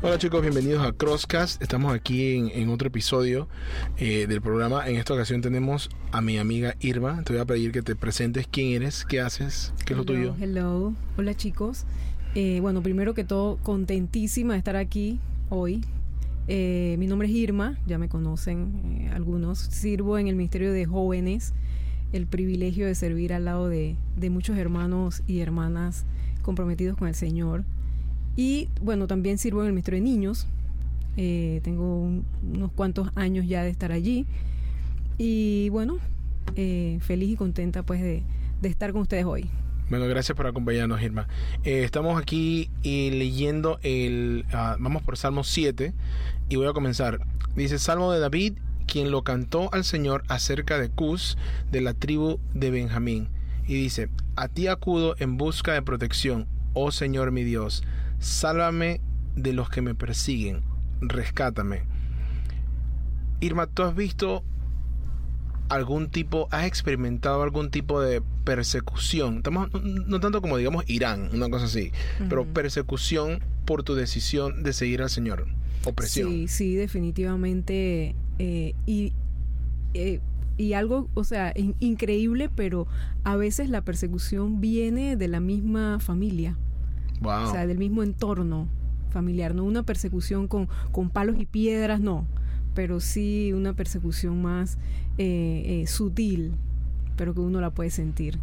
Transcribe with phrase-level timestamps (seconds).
[0.00, 1.60] Hola chicos, bienvenidos a Crosscast.
[1.60, 3.48] Estamos aquí en, otro episodio
[3.98, 4.88] eh, del programa.
[4.88, 7.22] En esta ocasión tenemos a mi amiga Irma.
[7.24, 10.34] Te voy a pedir que te presentes quién eres, qué haces, qué es lo tuyo.
[10.40, 11.84] Hello, hola chicos.
[12.34, 15.20] Eh, bueno, primero que todo, contentísima de estar aquí
[15.50, 15.82] hoy.
[16.50, 19.58] Eh, mi nombre es Irma, ya me conocen algunos.
[19.58, 21.52] Sirvo en el Ministerio de Jóvenes.
[22.12, 23.96] El privilegio de servir al lado de,
[24.30, 26.06] muchos hermanos y hermanas
[26.42, 27.64] comprometidos con el Señor.
[28.34, 30.46] Y bueno, también sirvo en el Ministerio de Niños.
[31.18, 32.08] Eh, tengo
[32.42, 34.24] unos cuantos años ya de estar allí.
[35.18, 35.98] Y bueno,
[36.56, 38.22] eh, feliz y contenta pues de,
[38.62, 39.50] estar con ustedes hoy.
[39.90, 41.28] Bueno, gracias por acompañarnos, Irma.
[41.64, 44.44] Eh, estamos aquí leyendo el...
[44.52, 45.94] Ah, vamos por Salmo 7
[46.50, 47.20] y voy a comenzar.
[47.56, 51.38] Dice Salmo de David, quien lo cantó al Señor acerca de Cus,
[51.70, 53.30] de la tribu de Benjamín.
[53.66, 57.82] Y dice, a ti acudo en busca de protección, oh Señor mi Dios
[58.18, 59.00] sálvame
[59.36, 60.62] de los que me persiguen,
[61.00, 61.84] rescátame.
[63.40, 64.42] Irma, ¿tú has visto
[65.68, 69.38] algún tipo, has experimentado algún tipo de persecución?
[69.38, 71.92] Estamos, no, tanto como digamos Irán, una cosa así,
[72.28, 75.46] pero persecución por tu decisión de seguir al Señor.
[75.84, 76.30] Opresión.
[76.30, 78.14] Sí, sí, definitivamente.
[78.38, 79.12] Eh, y,
[79.94, 80.20] eh,
[80.56, 82.86] y algo, o sea, increíble, pero
[83.24, 86.56] a veces la persecución viene de la misma familia.
[87.22, 88.68] O sea, del mismo entorno
[89.10, 92.26] familiar, no una persecución con, con palos y piedras, no,
[92.78, 94.78] pero sí una persecución más
[95.18, 96.52] eh, eh, sutil,
[97.16, 98.38] pero que uno la puede sentir.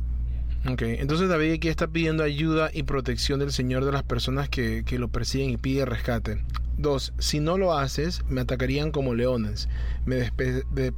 [0.69, 4.83] Ok, entonces David aquí está pidiendo ayuda y protección del Señor de las personas que,
[4.85, 6.43] que lo persiguen y pide rescate.
[6.77, 9.69] Dos, si no lo haces, me atacarían como leones,
[10.05, 10.29] me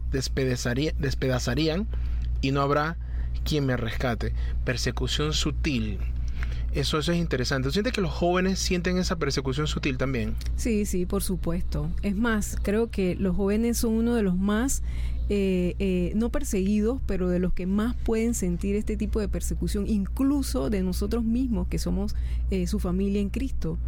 [0.10, 1.88] despedazarían
[2.42, 2.98] y no habrá
[3.46, 4.34] quien me rescate.
[4.66, 6.00] Persecución sutil.
[6.78, 7.72] Eso, eso es interesante.
[7.72, 10.36] ¿Sientes que los jóvenes sienten esa persecución sutil también?
[10.58, 11.90] Sí, sí, por supuesto.
[12.04, 14.84] Es más, creo que los jóvenes son uno de los más,
[15.28, 19.88] eh, eh, no perseguidos, pero de los que más pueden sentir este tipo de persecución,
[19.88, 22.16] incluso de nosotros mismos, que somos
[22.52, 23.80] eh, su familia en Cristo.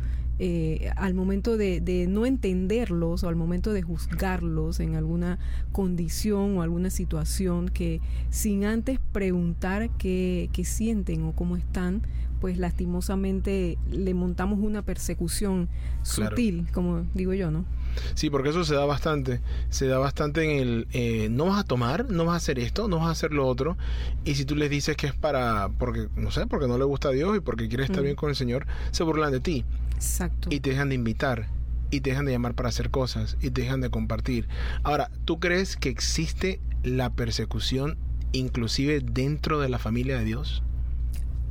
[0.42, 5.38] Eh, al momento de, no entenderlos o al momento de juzgarlos en alguna
[5.74, 12.04] condición o alguna situación que sin antes preguntar qué, sienten o cómo están,
[12.40, 15.68] pues lastimosamente le montamos una persecución
[16.04, 17.66] sutil, como digo yo, ¿no?
[18.14, 19.42] Sí, porque eso se da bastante.
[19.70, 22.88] Se da bastante en el eh, no vas a tomar, no vas a hacer esto,
[22.88, 23.78] no vas a hacer lo otro.
[24.26, 27.10] Y si tú les dices que es para, porque, no sé, porque no le gusta
[27.10, 29.66] a Dios y porque quiere estar bien con el Señor, se burlan de ti.
[30.00, 30.48] Exacto.
[30.50, 31.48] Y te dejan de invitar.
[31.92, 33.36] Y te dejan de llamar para hacer cosas.
[33.42, 34.48] Y te dejan de compartir.
[34.84, 37.98] Ahora, ¿tú crees que existe la persecución
[38.32, 40.64] inclusive dentro de la familia de Dios?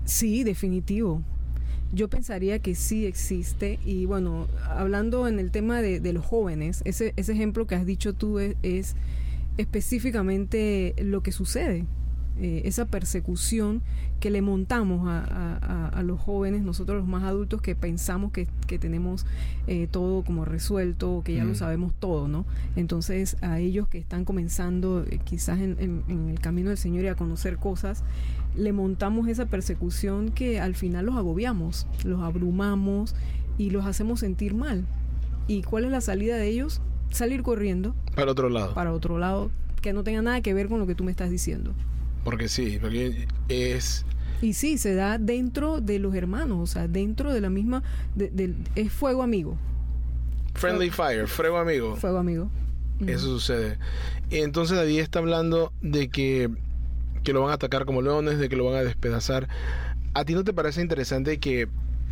[0.04, 1.22] Sí, definitivo.
[1.92, 7.12] Yo pensaría que sí existe y bueno, hablando en el tema de, los jóvenes, ese,
[7.16, 8.94] ese, ejemplo que has dicho tú es
[9.56, 11.86] específicamente lo que sucede.
[12.40, 13.82] Eh, esa persecución
[14.20, 18.46] que le montamos a, los jóvenes, nosotros los más adultos que pensamos que,
[18.78, 19.26] tenemos
[19.66, 22.46] eh, todo como resuelto, que ya lo sabemos todo, ¿no?
[22.76, 27.16] Entonces a ellos que están comenzando eh, quizás en, el camino del Señor y a
[27.16, 28.04] conocer cosas,
[28.56, 33.16] le montamos esa persecución que al final los agobiamos, los abrumamos
[33.56, 34.84] y los hacemos sentir mal.
[35.48, 36.80] ¿Y cuál es la salida de ellos?
[37.10, 37.96] Salir corriendo.
[38.14, 38.74] Para otro lado.
[38.74, 39.50] Para otro lado,
[39.82, 41.72] que no tenga nada que ver con lo que tú me estás diciendo.
[42.28, 44.04] Porque sí, porque es...
[44.42, 47.82] Y sí, se da dentro de los hermanos, o sea, dentro de la misma...
[48.14, 49.56] De, es fuego amigo.
[50.52, 51.96] Friendly fire, fuego amigo.
[51.96, 52.50] Fuego amigo.
[53.06, 53.78] Eso sucede.
[54.28, 56.50] Entonces David está hablando de que,
[57.24, 59.48] que lo van a atacar como leones, de que lo van a despedazar.
[60.12, 61.66] ¿A ti no te parece interesante que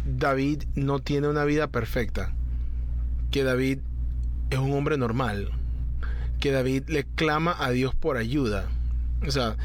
[0.06, 2.33] David no tiene una vida perfecta?
[3.31, 3.81] Que David
[4.48, 5.51] es un hombre normal.
[6.41, 8.71] Que David le clama a Dios por ayuda.
[9.27, 9.57] O sea,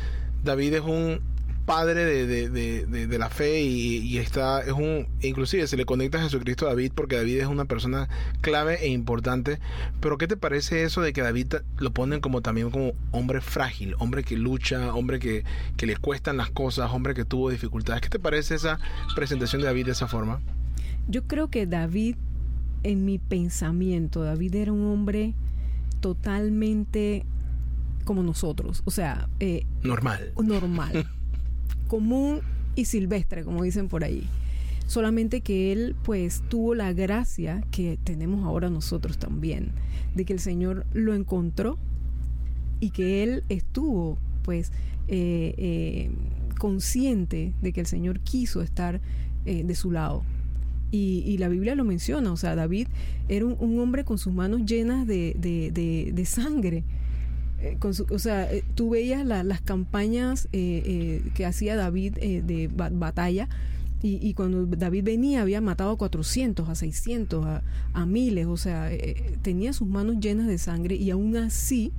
[0.44, 1.22] David es un
[1.66, 6.70] padre de, la fe y, está, es un, inclusive se le conecta a Jesucristo a
[6.70, 8.10] David porque David es una persona
[8.42, 9.60] clave e importante.
[10.00, 13.96] Pero ¿qué te parece eso de que David lo ponen como también como hombre frágil,
[14.00, 15.44] hombre que lucha, hombre que,
[15.78, 18.02] que le cuestan las cosas, hombre que tuvo dificultades?
[18.02, 18.80] ¿Qué te parece esa
[19.16, 20.42] presentación de David de esa forma?
[21.08, 22.16] Yo creo que David,
[22.84, 25.36] en mi pensamiento, David era un hombre
[26.00, 27.26] totalmente
[28.12, 29.30] como nosotros, o sea...
[29.40, 30.34] Eh, normal.
[30.44, 31.08] Normal.
[31.88, 32.42] común
[32.76, 34.28] y silvestre, como dicen por ahí.
[34.86, 39.72] solamente que él pues tuvo la gracia que tenemos ahora nosotros también,
[40.14, 41.78] de que el Señor lo encontró
[42.82, 44.74] y que él estuvo pues
[45.08, 46.12] eh, eh,
[46.60, 49.00] consciente de que el Señor quiso estar
[49.46, 50.24] eh, de su lado.
[50.94, 52.88] Y, la Biblia lo menciona, o sea, David
[53.30, 56.84] era un, hombre con sus manos llenas de, de, sangre.
[57.80, 63.48] Con o sea, tú veías las campañas que hacía David de batalla
[64.04, 67.62] y, cuando David venía había matado a 400, a 600, a,
[67.94, 68.90] a miles, o sea,
[69.44, 71.92] tenía sus manos llenas de sangre y aún así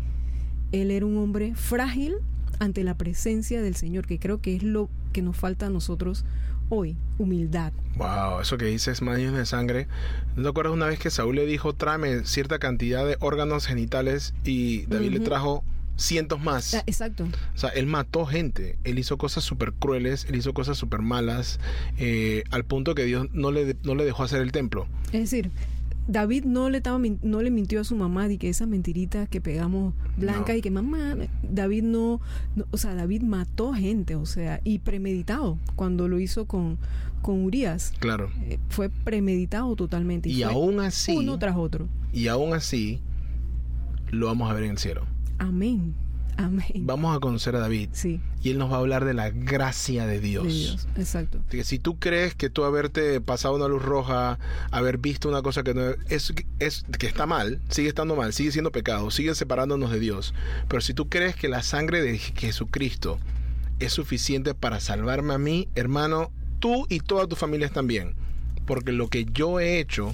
[0.73, 2.15] él era un hombre frágil
[2.59, 6.25] ante la presencia del Señor, que creo que es lo que nos falta a nosotros
[6.75, 7.71] hoy, humildad.
[7.97, 9.89] Wow, eso que dices, manos de sangre.
[10.37, 14.33] ¿No te acuerdas una vez que Saúl le dijo, tráeme cierta cantidad de órganos genitales
[14.43, 15.63] y David le trajo
[15.97, 16.73] cientos más?
[16.73, 17.25] Ah, exacto.
[17.55, 21.61] O sea, él mató gente, él hizo cosas súper crueles, él hizo cosas súper malas,
[21.99, 24.87] eh, al punto que Dios no le, no le dejó hacer el templo.
[25.13, 25.51] Es decir,
[26.09, 29.41] David no le, estaba, no le mintió a su mamá de que esa mentirita que
[29.41, 32.21] pegamos blanca y que mamá, David no,
[32.71, 36.79] o sea, David mató gente, o sea, y premeditado cuando lo hizo con,
[37.23, 37.93] con Urias.
[38.01, 38.31] Claro.
[38.43, 40.29] Eh, fue premeditado totalmente.
[40.29, 41.17] Y, aún así.
[41.17, 41.89] Uno tras otro.
[42.13, 43.01] Y aún así,
[44.11, 45.07] lo vamos a ver en el cielo.
[45.39, 45.95] Amén.
[46.37, 46.87] Amén.
[46.87, 47.91] Vamos a conocer a David.
[47.93, 48.21] Sí.
[48.43, 50.47] Y él nos va a hablar de la gracia de Dios.
[50.47, 50.89] De Dios.
[50.97, 51.43] Exacto.
[51.51, 54.39] Que si tú crees que tú haberte pasado una luz roja,
[54.71, 58.53] haber visto una cosa que no es, es que está mal, sigue estando mal, sigue
[58.53, 60.35] siendo pecado, sigue separándonos de Dios.
[60.69, 63.19] Pero si tú crees que la sangre de Jesucristo
[63.79, 68.15] es suficiente para salvarme a mí, hermano, tú y toda tu familia también.
[68.67, 70.13] Porque lo que yo he hecho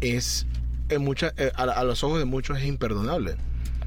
[0.00, 0.46] es
[0.88, 3.36] en mucha, eh, a los ojos de muchos es imperdonable.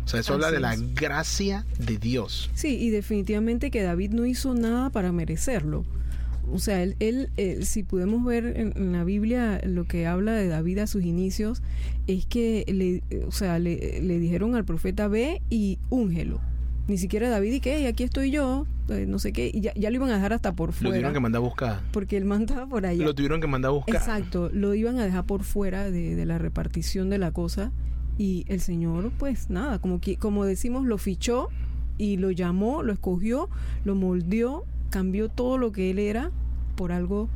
[0.05, 2.51] O sea, eso habla de la gracia de Dios.
[2.53, 5.83] Sí, y definitivamente que David no hizo nada para merecerlo.
[6.53, 10.47] O sea, él, él eh, si podemos ver en, la Biblia lo que habla de
[10.47, 11.63] David a sus inicios,
[12.05, 13.75] es que le, o sea, le,
[14.19, 16.39] dijeron al profeta, ve y úngelo.
[16.87, 19.95] Ni siquiera David y que, aquí estoy yo, eh, no sé qué, y ya, lo
[19.95, 20.89] iban a dejar hasta por fuera.
[20.89, 21.81] Lo tuvieron que mandar a buscar.
[21.91, 23.03] Porque él mandaba por allá.
[23.03, 23.95] Lo tuvieron que mandar a buscar.
[23.95, 27.71] Exacto, lo iban a dejar por fuera de, de la repartición de la cosa
[28.17, 31.49] y el Señor, pues nada, como, que, como decimos, lo fichó
[31.97, 33.49] y lo llamó, lo escogió,
[33.83, 36.31] lo moldeó, cambió todo lo que él era
[36.75, 37.29] por algo,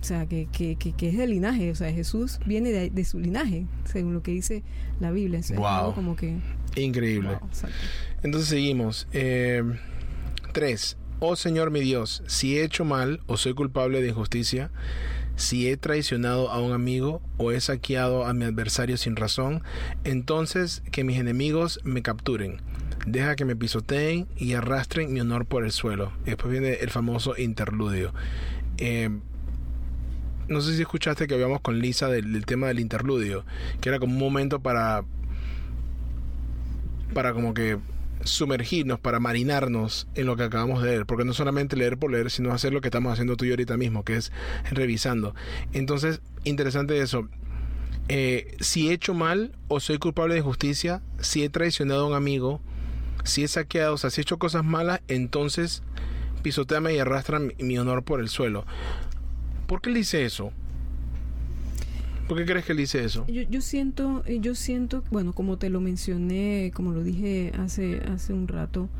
[0.00, 3.66] o sea, que, que, que, es de linaje, o sea, Jesús viene de, su linaje,
[3.84, 4.62] según lo que dice
[5.00, 5.40] la Biblia.
[5.56, 5.94] wow.
[5.94, 6.36] como que...
[6.76, 7.38] Increíble.
[8.22, 9.08] Entonces seguimos.
[9.12, 9.62] Eh,
[10.52, 10.96] tres.
[11.20, 14.70] Oh Señor mi Dios, si he hecho mal o soy culpable de injusticia,
[15.38, 19.62] si he traicionado a un amigo o he saqueado a mi adversario sin razón,
[20.02, 22.60] entonces que mis enemigos me capturen.
[23.06, 26.12] Deja que me pisoteen y arrastren mi honor por el suelo.
[26.24, 28.12] después viene el famoso interludio.
[28.78, 29.10] Eh,
[30.48, 33.44] no sé si escuchaste que habíamos con Lisa del, tema del interludio,
[33.80, 35.04] que era como un momento para
[37.14, 37.78] para como que
[38.24, 42.30] sumergirnos, para marinarnos en lo que acabamos de leer, porque no solamente leer por leer,
[42.30, 44.32] sino hacer lo que estamos haciendo tú y yo ahorita mismo, que es
[44.70, 45.34] revisando.
[45.72, 47.28] Entonces, interesante eso.
[48.08, 52.14] Eh, si he hecho mal o soy culpable de justicia, si he traicionado a un
[52.14, 52.60] amigo,
[53.24, 55.82] si he saqueado, o sea, si he hecho cosas malas, entonces
[56.42, 58.64] pisoteame y arrastra mi honor por el suelo.
[59.66, 60.52] ¿Por qué le dice eso?
[62.28, 63.26] ¿Por qué crees que él dice eso?
[63.26, 68.00] Yo, yo siento, eh, yo siento, bueno, como te lo mencioné, como lo dije hace,
[68.00, 68.90] hace un rato,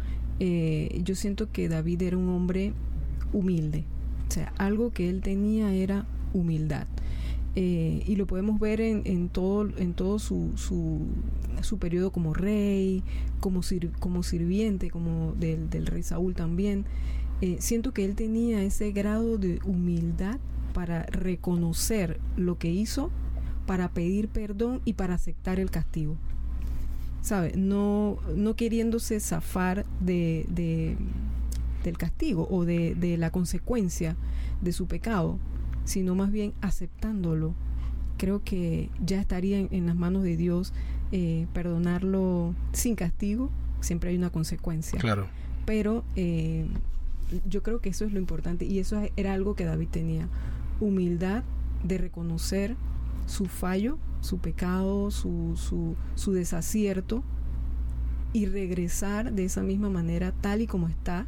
[0.40, 2.72] eh, yo siento que David era un hombre
[3.34, 3.84] humilde.
[4.28, 6.86] O sea, algo que él tenía era humildad.
[7.54, 11.00] Eh, y lo podemos ver en, en todo, en todo su, su,
[11.60, 13.02] su periodo como rey,
[13.40, 13.60] como,
[13.98, 16.86] como sirviente, como del, del rey Saúl también.
[17.58, 20.38] siento que él tenía ese grado de humildad
[20.78, 23.10] para reconocer lo que hizo,
[23.66, 26.14] para pedir perdón y para aceptar el castigo.
[27.20, 27.52] ¿Sabe?
[27.56, 30.46] No, no queriéndose zafar de,
[31.82, 34.14] del castigo o de, la consecuencia
[34.62, 35.40] de su pecado,
[35.84, 37.56] sino más bien aceptándolo.
[38.16, 40.72] Creo que ya estaría en, las manos de Dios
[41.10, 43.50] eh, perdonarlo sin castigo.
[43.80, 45.00] Siempre hay una consecuencia.
[45.00, 45.26] Claro.
[45.66, 46.68] Pero eh,
[47.48, 50.28] yo creo que eso es lo importante y eso era algo que David tenía
[50.80, 51.44] humildad
[51.82, 52.76] de reconocer
[53.26, 57.22] su fallo, su pecado, su, su, su desacierto
[58.32, 61.26] y regresar de esa misma manera tal y como está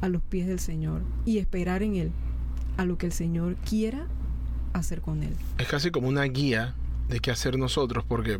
[0.00, 2.12] a los pies del Señor y esperar en Él
[2.76, 4.06] a lo que el Señor quiera
[4.72, 5.34] hacer con Él.
[5.58, 6.74] Es casi como una guía
[7.08, 8.38] de qué hacer nosotros, porque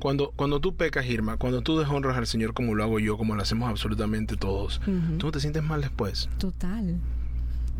[0.00, 3.36] cuando, cuando tú pecas, Irma, cuando tú deshonras al Señor como lo hago yo, como
[3.36, 4.80] lo hacemos absolutamente todos,
[5.18, 6.28] tú no te sientes mal después.
[6.38, 6.98] Total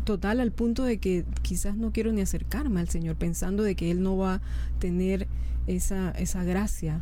[0.07, 3.91] Total, al punto de que quizás no quiero ni acercarme al Señor, pensando de que
[3.91, 4.41] Él no va a
[4.79, 5.27] tener
[5.67, 7.01] esa, esa gracia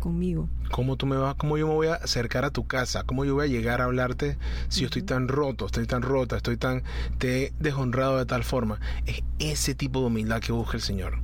[0.00, 0.48] conmigo.
[0.72, 3.04] ¿Cómo tú me vas, cómo yo me voy a acercar a tu casa?
[3.04, 4.36] ¿Cómo yo voy a llegar a hablarte
[4.68, 6.82] si yo estoy tan roto, estoy tan rota, estoy tan
[7.18, 8.80] te he deshonrado de tal forma?
[9.06, 11.20] Es ese tipo de humildad que busca el Señor.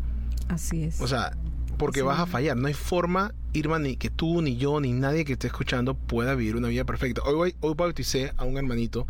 [0.47, 1.00] Así es.
[1.00, 1.37] O sea,
[1.76, 2.56] porque vas a fallar.
[2.56, 6.37] No hay forma, Irma, ni que tú, ni yo, ni nadie que esté escuchando pueda
[6.37, 7.23] vivir una vida perfecta.
[7.23, 9.09] Hoy, hoy bauticé a un hermanito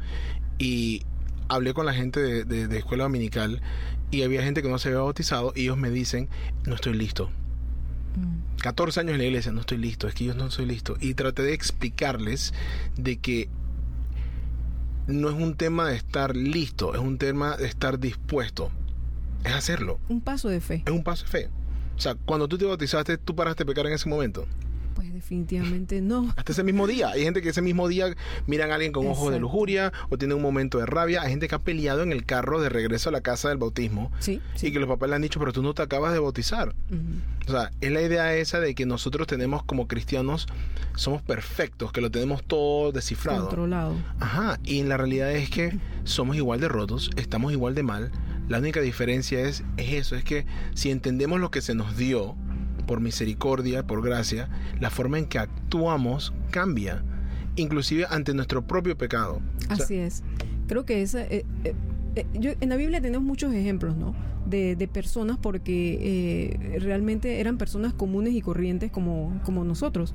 [0.59, 1.03] y
[1.49, 3.61] hablé con la gente de, de, escuela dominical
[4.11, 6.29] y había gente que no se había bautizado y ellos me dicen,
[6.67, 7.31] no estoy listo.
[8.63, 9.01] 14 mm.
[9.01, 10.97] años en la iglesia, no estoy listo, es que yo no estoy listo.
[11.01, 12.55] Y traté de explicarles
[12.97, 13.49] de que
[15.07, 18.71] no es un tema de estar listo, es un tema de estar dispuesto.
[19.45, 20.01] Es hacerlo.
[20.09, 20.83] Un paso de fe.
[20.87, 21.51] Es un paso de fe.
[21.97, 24.47] O sea, cuando tú te bautizaste, ¿tú paraste de pecar en ese momento?
[24.97, 26.33] Pues definitivamente no.
[26.37, 27.11] Hasta ese mismo día.
[27.11, 30.35] Hay gente que ese mismo día miran a alguien con ojos de lujuria o tiene
[30.35, 31.23] un momento de rabia.
[31.23, 34.11] Hay gente que ha peleado en el carro de regreso a la casa del bautismo.
[34.19, 34.41] Sí.
[34.63, 36.75] Y que los papás le han dicho, pero tú no te acabas de bautizar.
[37.47, 40.47] O sea, es la idea esa de que nosotros tenemos como cristianos,
[40.97, 43.47] somos perfectos, que lo tenemos todo descifrado.
[43.47, 43.95] Controlado.
[44.19, 44.59] Ajá.
[44.65, 48.11] Y la realidad es que somos igual de rotos, estamos igual de mal
[48.49, 52.37] la única diferencia es, es eso, es que si entendemos lo que se nos dio,
[52.87, 54.49] por misericordia, por gracia,
[54.81, 57.03] la forma en que actuamos cambia,
[57.57, 59.41] inclusive ante nuestro propio pecado.
[59.69, 60.23] Así es.
[60.67, 61.23] Creo que esa...
[61.23, 61.75] Eh, eh,
[62.15, 64.15] eh, yo, en la Biblia tenemos muchos ejemplos, ¿no?
[64.47, 70.15] De, de personas porque realmente eran personas comunes y corrientes como, como nosotros.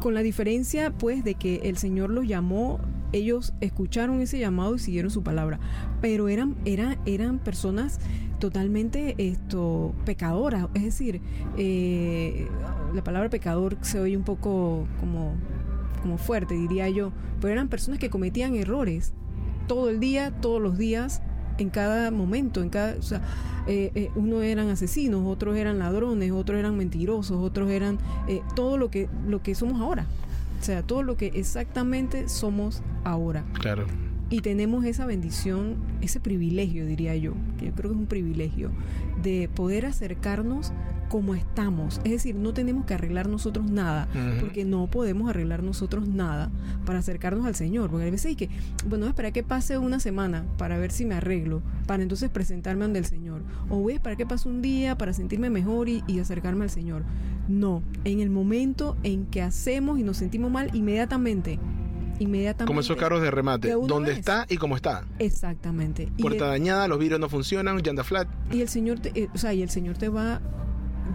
[0.00, 2.80] Con la diferencia, pues, de que el Señor los llamó
[3.12, 5.58] ellos escucharon ese llamado y siguieron su palabra,
[6.00, 7.98] pero eran, eran, eran personas
[8.40, 11.20] totalmente esto pecadoras, es decir,
[11.56, 12.48] eh,
[12.92, 15.34] la palabra pecador se oye un poco como,
[16.02, 19.12] como fuerte, diría yo, pero eran personas que cometían errores
[19.68, 21.22] todo el día, todos los días,
[21.58, 23.20] en cada momento, en cada, o sea,
[23.68, 27.98] eh, eh, unos eran asesinos, otros eran ladrones, otros eran mentirosos, otros eran
[28.56, 30.06] todo lo que lo que somos ahora.
[30.58, 33.44] O sea, todo lo que exactamente somos ahora.
[33.54, 33.86] Claro.
[34.30, 38.70] Y tenemos esa bendición, ese privilegio, diría yo, que yo creo que es un privilegio,
[39.22, 40.72] de poder acercarnos
[41.10, 42.00] como estamos.
[42.04, 44.08] Es decir, no tenemos que arreglar nosotros nada,
[44.38, 46.50] porque no podemos arreglar nosotros nada
[46.86, 47.90] para acercarnos al Señor.
[47.90, 48.48] Porque a veces hay que,
[48.86, 53.00] bueno, esperar que pase una semana para ver si me arreglo, para entonces presentarme ante
[53.00, 53.42] el Señor.
[53.68, 56.70] O voy a esperar que pase un día para sentirme mejor y, y acercarme al
[56.70, 57.02] Señor.
[57.48, 61.58] No, en el momento en que hacemos y nos sentimos mal, inmediatamente
[62.20, 62.68] inmediatamente.
[62.68, 65.04] Como esos carros de remate, donde está y cómo está.
[65.18, 66.08] Exactamente.
[66.18, 68.28] Puerta dañada, los vidrios no funcionan, llanta flat.
[68.52, 70.40] Y el Señor, te, eh, o sea, y el Señor te va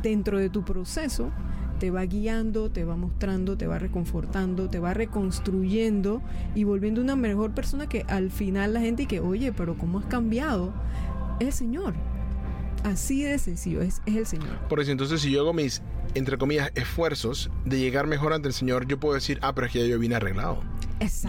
[0.03, 1.31] dentro de tu proceso
[1.79, 6.21] te va guiando, te va mostrando, te va reconfortando, te va reconstruyendo
[6.55, 10.00] y volviendo una mejor persona que al final la gente y que, oye, pero ¿cómo
[10.00, 10.74] has cambiado?
[11.39, 11.93] Es el Señor.
[12.85, 14.59] Así de sencillo, es, es el Señor.
[14.69, 15.81] Por eso entonces si yo hago mis,
[16.13, 19.73] entre comillas, esfuerzos de llegar mejor ante el Señor, yo puedo decir, ah, pero es
[19.73, 20.61] que ya yo vine arreglado.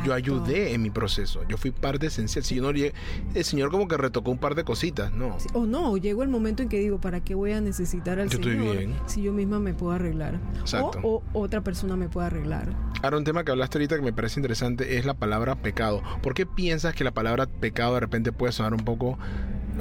[0.04, 2.44] Yo ayudé en mi proceso, yo fui parte esencial.
[2.44, 5.36] Si yo no el Señor como que retocó un par de cositas, ¿no?
[5.54, 8.94] o no, llegó el momento en que digo, ¿para qué voy a necesitar al Señor
[9.06, 10.40] si yo misma me puedo arreglar?
[10.60, 11.00] Exacto.
[11.02, 12.68] O, otra persona me puede arreglar.
[13.02, 16.02] Ahora, un tema que hablaste ahorita que me parece interesante es la palabra pecado.
[16.22, 19.18] ¿Por qué piensas que la palabra pecado de repente puede sonar un poco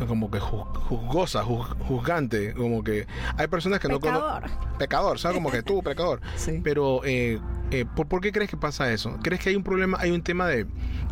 [0.08, 4.52] como que juzgosa, juzgante, como que hay personas que no conocen...
[4.78, 5.36] Pecador, ¿sabes?
[5.36, 6.22] Como que tú, pecador.
[6.36, 6.60] Sí.
[6.64, 7.40] Pero, eh,
[7.72, 9.18] eh, ¿por, qué crees que pasa eso?
[9.24, 10.68] ¿Crees que hay un problema, hay un tema de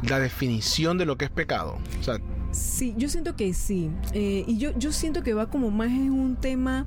[0.07, 1.77] la definición de lo que es pecado?
[1.99, 2.19] O sea,
[2.51, 3.89] sí, yo siento que sí.
[4.13, 6.85] Eh, y yo, yo siento que va como más en un tema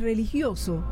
[0.00, 0.84] religioso.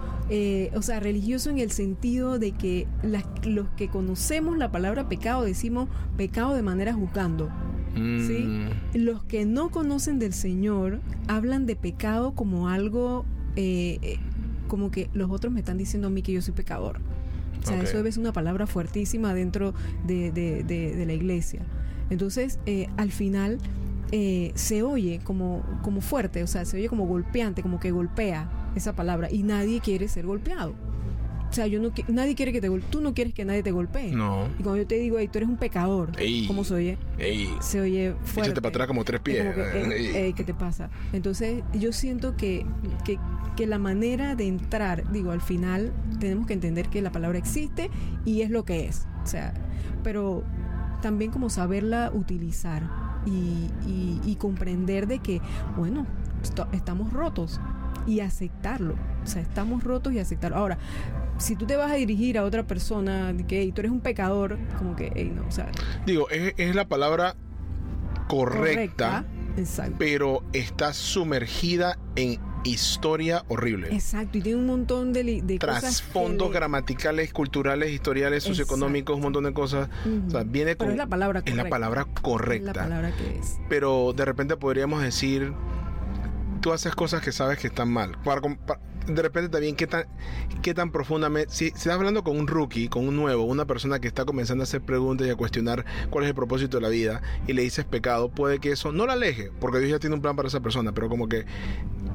[0.74, 5.88] o sea, religioso en el sentido de que los que conocemos la palabra pecado decimos
[6.16, 7.50] pecado de manera juzgando.
[7.98, 8.44] ¿Sí?
[8.44, 8.68] Mm.
[8.94, 13.24] Los que no conocen del Señor hablan de pecado como algo,
[13.56, 14.18] eh,
[14.68, 17.00] como que los otros me están diciendo a mí que yo soy pecador.
[17.62, 19.74] O sea, eso es una palabra fuertísima dentro
[20.06, 21.60] de, la iglesia.
[22.10, 23.58] Entonces, eh, al final,
[24.10, 28.48] eh, se oye como, como fuerte, o sea, se oye como golpeante, como que golpea
[28.74, 30.74] esa palabra y nadie quiere ser golpeado.
[31.50, 34.12] O sea, yo no, nadie quiere que te Tú no quieres que nadie te golpee.
[34.12, 34.48] No.
[34.58, 36.12] Y cuando yo te digo, hey, tú eres un pecador,
[36.46, 36.98] ¿cómo se oye?
[37.60, 38.50] Se oye fuerte.
[38.50, 39.46] Échate para atrás como tres pies.
[40.34, 40.90] ¿qué te pasa?
[41.12, 42.66] Entonces, yo siento que,
[43.04, 43.18] que,
[43.56, 47.90] que la manera de entrar, digo, al final tenemos que entender que la palabra existe
[48.24, 49.06] y es lo que es.
[49.24, 49.54] O sea,
[50.02, 50.44] pero
[51.00, 52.82] también como saberla utilizar
[53.24, 55.40] y, y, y comprender de que,
[55.76, 56.06] bueno,
[56.72, 57.60] estamos rotos
[58.06, 58.94] y aceptarlo.
[59.22, 60.56] O sea, estamos rotos y aceptarlo.
[60.56, 60.78] Ahora,
[61.38, 64.94] si tú te vas a dirigir a otra persona, que tú eres un pecador, como
[64.96, 65.70] que, no, o sea.
[66.06, 67.36] Digo, es, es la palabra
[68.28, 69.24] correcta,
[69.56, 69.96] Exacto.
[69.98, 73.88] pero está sumergida en historia horrible.
[73.94, 79.44] Exacto, y tiene un montón de, de Trasfondos le- gramaticales, culturales, historiales, socioeconómicos, un montón
[79.44, 79.88] de cosas.
[80.26, 80.90] O sea, viene Pero con.
[80.90, 81.64] es la palabra es correcta.
[81.64, 82.70] la palabra correcta.
[82.70, 83.58] Es la palabra que es.
[83.68, 85.52] Pero de repente podríamos decir,
[86.60, 88.16] tú haces cosas que sabes que están mal.
[88.24, 90.04] Para com- pa- de repente también, ¿qué tan,
[90.62, 91.52] qué tan profundamente...
[91.52, 94.62] Si, si estás hablando con un rookie, con un nuevo, una persona que está comenzando
[94.62, 97.62] a hacer preguntas y a cuestionar cuál es el propósito de la vida, y le
[97.62, 100.48] dices pecado, puede que eso no la aleje, porque Dios ya tiene un plan para
[100.48, 101.46] esa persona, pero como que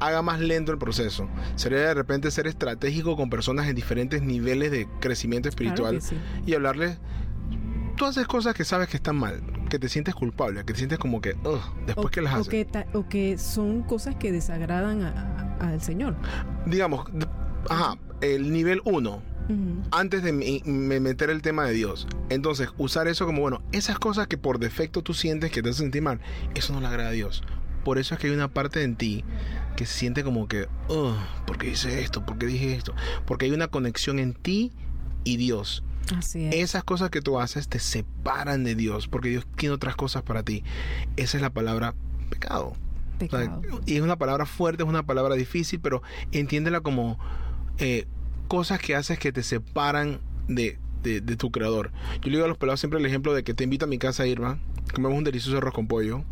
[0.00, 1.28] haga más lento el proceso.
[1.56, 6.00] Sería de repente ser estratégico con personas en diferentes niveles de crecimiento espiritual Claro que
[6.00, 6.16] sí.
[6.46, 6.98] y hablarles
[7.96, 9.42] tú haces cosas que sabes que están mal,
[9.74, 12.36] que te sientes culpable, que te sientes como que, "Ugh", después o, que las o
[12.36, 12.48] haces.
[12.48, 15.02] que ta- o que son cosas que desagradan
[15.60, 16.14] al Señor.
[16.64, 17.04] Digamos,
[17.68, 19.82] ajá, el nivel 1, Ujú.
[19.90, 22.06] antes de me meter el tema de Dios.
[22.28, 25.86] Entonces, usar eso como, bueno, esas cosas que por defecto tú sientes que te hacen
[25.86, 26.20] sentir mal,
[26.54, 27.42] eso no le agrada a Dios.
[27.84, 29.24] Por eso es que hay una parte en ti
[29.76, 31.16] que se siente como que, "Ugh,
[31.46, 32.24] ¿por qué hice esto?
[32.24, 32.94] ¿Por qué dije esto?
[33.26, 34.70] Porque hay una conexión en ti
[35.24, 35.82] y Dios.
[36.16, 36.54] Así es.
[36.56, 40.42] Esas cosas que tú haces te separan de Dios, porque Dios tiene otras cosas para
[40.42, 40.62] ti.
[41.16, 41.94] Esa es la palabra
[42.30, 42.68] pecado.
[42.68, 43.62] O sea, pecado.
[43.86, 47.18] y es una palabra fuerte, es una palabra difícil, pero entiéndela como
[47.78, 48.06] eh,
[48.48, 51.90] cosas que haces que te separan de, de- de tu creador.
[52.16, 53.98] Yo le digo a los pelados siempre el ejemplo de que te invito a mi
[53.98, 54.58] casa, Irma,
[54.94, 56.24] comemos un delicioso arroz con pollo,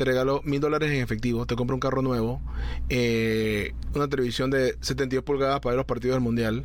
[0.00, 2.40] te regalo mil dólares en efectivo, te compro un carro nuevo,
[2.88, 6.64] eh, una televisión de 72 pulgadas para ver los partidos del mundial,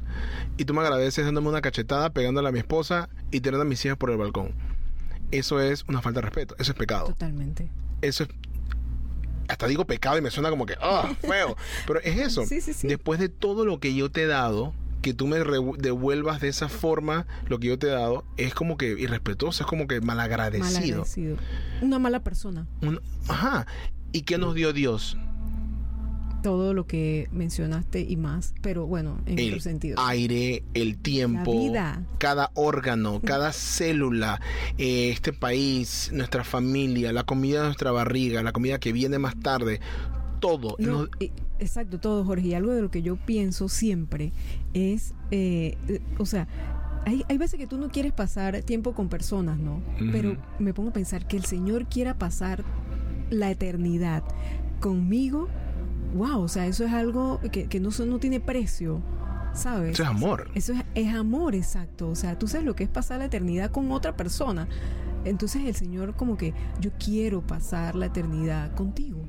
[0.55, 3.83] y tú me agradeces dándome una cachetada, pegándole a mi esposa y tirando a mis
[3.83, 4.53] hijas por el balcón.
[5.31, 7.69] Eso es una falta de respeto, eso es pecado Totalmente.
[8.01, 8.29] eso es
[9.49, 12.73] hasta digo pecado y me suena como que ah feo pero es eso Sí, sí,
[12.73, 12.87] sí.
[12.87, 14.73] después de todo lo que yo te he dado
[15.05, 15.37] que tú me
[15.77, 19.69] devuelvas de esa forma lo que yo te he dado es como que irrespetuoso es
[19.69, 21.37] como que malagradecido Malagradecido.
[21.83, 22.65] Una mala persona.
[22.81, 23.67] Un- ajá
[24.11, 25.15] y qué nos dio Dios
[26.41, 29.99] Todo lo que mencionaste y más, pero bueno, en el otro sentido.
[29.99, 32.03] aire, el tiempo, La vida.
[32.19, 34.39] cada órgano, cada célula,
[34.77, 39.35] eh, este país, nuestra familia, la comida de nuestra barriga, la comida que viene más
[39.39, 39.79] tarde,
[40.39, 40.75] todo.
[40.79, 41.07] No,
[41.59, 42.47] exacto, todo, Jorge.
[42.49, 44.31] Y algo de lo que yo pienso siempre
[44.73, 46.47] es, eh, eh, o sea,
[47.05, 49.81] hay, hay veces que tú no quieres pasar tiempo con personas, ¿no?
[50.11, 52.63] Pero me pongo a pensar que el Señor quiera pasar
[53.29, 54.23] la eternidad
[54.79, 55.47] conmigo.
[56.15, 59.01] Wow, o sea, eso es algo que, que no, no tiene precio,
[59.53, 59.91] ¿sabes?
[59.91, 60.49] Eso es amor.
[60.55, 62.09] Eso es, es amor, exacto.
[62.09, 64.67] O sea, tú sabes lo que es pasar la eternidad con otra persona.
[65.25, 69.19] Entonces el Señor como que yo quiero pasar la eternidad contigo.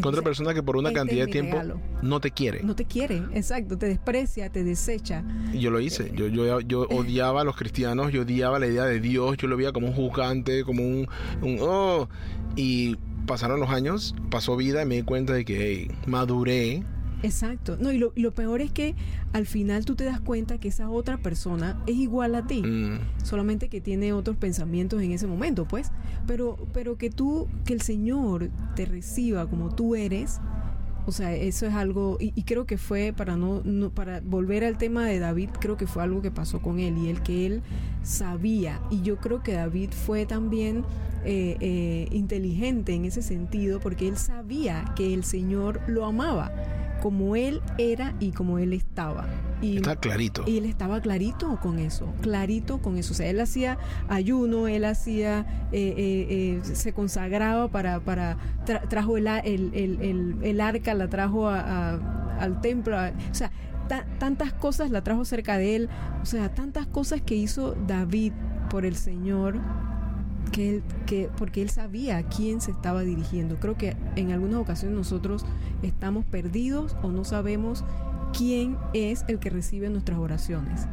[0.00, 1.80] Con otra persona que por una este es cantidad de tiempo regalo.
[2.02, 2.62] no te quiere.
[2.62, 5.24] No te quiere, exacto, te desprecia, te desecha.
[5.52, 6.12] Yo lo hice.
[6.14, 9.56] Yo, yo, yo odiaba a los cristianos, yo odiaba la idea de Dios, yo lo
[9.56, 11.08] veía como un juzgante, como un,
[11.42, 12.08] un oh.
[12.56, 16.84] Y pasaron los años, pasó vida y me di cuenta de que hey, maduré.
[17.24, 17.76] Exacto.
[17.78, 18.94] No, y lo, lo peor es que
[19.32, 22.62] al final tú te das cuenta que esa otra persona es igual a ti.
[22.62, 25.90] Mm, solamente que tiene otros pensamientos en ese momento, pues.
[26.26, 30.38] Pero, pero que tú, que el Señor te reciba como tú eres,
[31.06, 34.64] o sea, eso es algo, y, y creo que fue para no, no, para volver
[34.64, 37.46] al tema de David, creo que fue algo que pasó con él y el que
[37.46, 37.62] él
[38.02, 38.80] sabía.
[38.90, 40.84] Y yo creo que David fue también
[41.24, 46.52] eh, eh, inteligente en ese sentido, porque él sabía que el Señor lo amaba,
[47.04, 49.26] como él era y como él estaba.
[49.60, 50.42] Y, está clarito.
[50.46, 53.12] y él estaba clarito con eso, clarito con eso.
[53.12, 53.76] O sea, él hacía
[54.08, 55.40] ayuno, él hacía,
[55.70, 60.94] eh, eh, eh, se consagraba para, para tra- trajo el, el, el, el- el arca,
[60.94, 62.98] la trajo a- a- al templo.
[62.98, 63.50] a- o sea,
[63.86, 65.88] ta- tantas cosas la trajo cerca de él.
[66.22, 68.32] O sea, tantas cosas que hizo David
[68.70, 69.60] por el Señor.
[70.52, 73.56] Que él, que, porque él sabía a quién se estaba dirigiendo.
[73.58, 75.44] Creo que en algunas ocasiones nosotros
[75.82, 77.84] estamos perdidos o no sabemos
[78.36, 80.86] quién es el que recibe nuestras oraciones.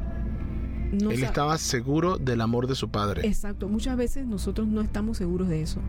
[0.91, 3.25] No Él estaba seguro del amor de su padre.
[3.27, 5.79] Exacto, muchas veces nosotros no estamos seguros de eso,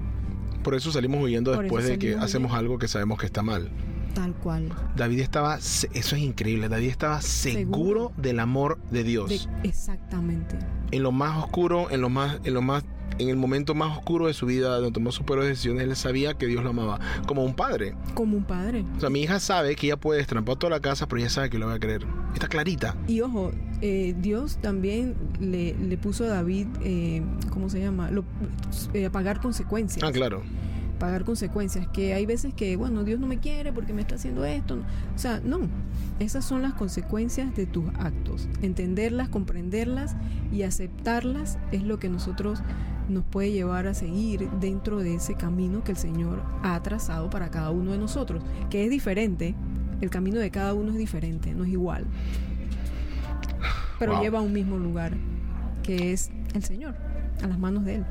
[0.62, 2.58] Por eso salimos huyendo Por después de que salimos hacemos huyendo.
[2.60, 3.68] algo que sabemos que está mal.
[4.14, 4.68] tal cual.
[4.94, 7.58] David estaba, eso es increíble, David estaba seguro,
[8.10, 8.12] Seguro.
[8.16, 9.28] del amor de Dios.
[9.28, 10.56] De- exactamente.
[10.92, 12.84] En lo más oscuro, en lo más, en lo más,
[13.18, 16.34] en el momento más oscuro de su vida, donde tomó sus peores decisiones, él sabía
[16.34, 17.94] que Dios lo amaba, como un padre.
[18.14, 18.84] Como un padre.
[18.96, 21.50] O sea, mi hija sabe que ella puede destrampar toda la casa, pero ella sabe
[21.50, 22.06] que lo va a creer.
[22.34, 22.96] Está clarita.
[23.06, 28.10] Y ojo, eh, Dios también le, le puso a David, eh, ¿cómo se llama?
[28.10, 28.24] Lo,
[28.94, 30.02] eh, pagar consecuencias.
[30.02, 30.42] Ah, claro.
[30.98, 34.44] pagar consecuencias, que hay veces que, bueno, Dios no me quiere porque me está haciendo
[34.44, 34.78] esto.
[35.14, 35.60] O sea, no,
[36.20, 38.48] esas son las consecuencias de tus actos.
[38.62, 40.14] Entenderlas, comprenderlas
[40.52, 42.60] y aceptarlas es lo que nosotros
[43.12, 47.50] nos puede llevar a seguir dentro de ese camino que el Señor ha trazado para
[47.50, 49.54] cada uno de nosotros, que es diferente,
[50.00, 52.06] el camino de cada uno es diferente, no es igual,
[53.98, 54.22] pero Wow.
[54.22, 55.12] lleva a un mismo lugar,
[55.82, 56.94] que es el Señor,
[57.42, 58.04] a las manos de Él.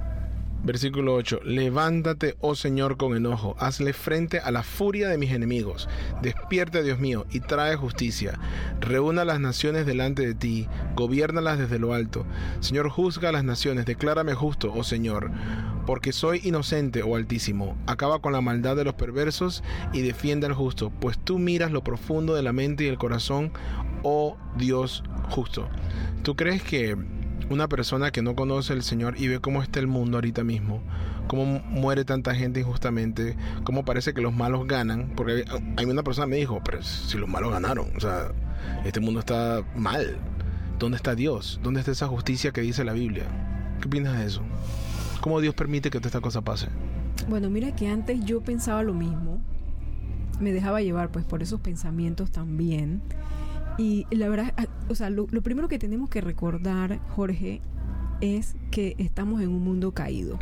[0.64, 1.42] Versículo 8.
[1.44, 3.56] Levántate, oh Señor, con enojo.
[3.58, 5.90] Hazle frente a la furia de mis enemigos.
[6.22, 8.40] Despierte, Dios mío, y trae justicia.
[8.80, 10.68] Reúna las naciones delante de ti.
[10.96, 12.26] Gobiérnalas desde lo alto.
[12.60, 13.88] Señor, juzga a las naciones.
[13.88, 15.32] Declárame justo, oh Señor.
[15.88, 17.76] Porque soy inocente, oh Altísimo.
[17.88, 20.92] Acaba con la maldad de los perversos y defiende al justo.
[20.92, 23.52] Pues tú miras lo profundo de la mente y el corazón,
[24.04, 25.68] oh Dios justo.
[26.22, 26.96] ¿Tú crees que
[27.50, 30.82] una persona que no conoce al Señor y ve cómo está el mundo ahorita mismo,
[31.28, 35.46] cómo muere tanta gente injustamente, cómo parece que los malos ganan, porque
[35.78, 38.32] hay, una persona me dijo, pero si los malos ganaron, o sea,
[38.86, 40.18] este mundo está mal.
[40.80, 41.60] ¿Dónde está Dios?
[41.62, 43.26] ¿Dónde está esa justicia que dice la Biblia?
[43.80, 44.42] ¿Qué opinas de eso?
[45.22, 46.70] ¿Cómo Dios permite que toda esta cosa pase?
[47.30, 49.40] Bueno, mira que antes yo pensaba lo mismo,
[50.40, 53.02] me dejaba llevar pues por esos pensamientos también.
[53.78, 57.62] Y la verdad, ah, o sea, lo, lo primero que tenemos que recordar, Jorge,
[58.22, 60.40] es que estamos en un mundo caído.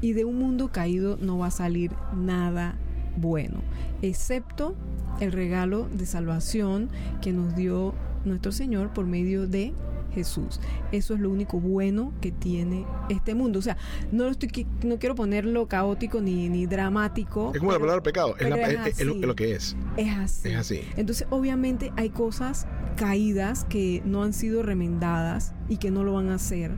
[0.00, 2.76] Y de un mundo caído no va a salir nada
[3.16, 3.60] bueno,
[4.02, 4.74] excepto
[5.20, 6.90] el regalo de salvación
[7.22, 9.72] que nos dio nuestro Señor por medio de
[10.16, 10.60] Jesús.
[10.92, 13.58] Eso es lo único bueno que tiene este mundo.
[13.58, 13.76] O sea,
[14.10, 17.52] no, lo estoy, no quiero ponerlo caótico ni, ni dramático.
[17.54, 19.76] Es como la pero palabra pecado, es, la- lo, que es.
[19.96, 20.48] Es así.
[20.48, 20.80] Es así.
[20.96, 26.30] Entonces, obviamente hay cosas caídas que no han sido remendadas y que no lo van
[26.30, 26.72] a hacer.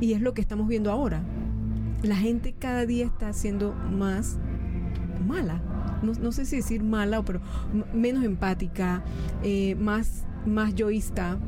[0.00, 1.22] Y es lo que estamos viendo ahora.
[2.02, 4.36] La gente cada día está siendo más
[5.26, 5.62] mala.
[6.02, 7.40] No, no sé si decir mala, o pero
[7.94, 9.02] menos empática,
[9.42, 11.38] eh, más, más yoísta.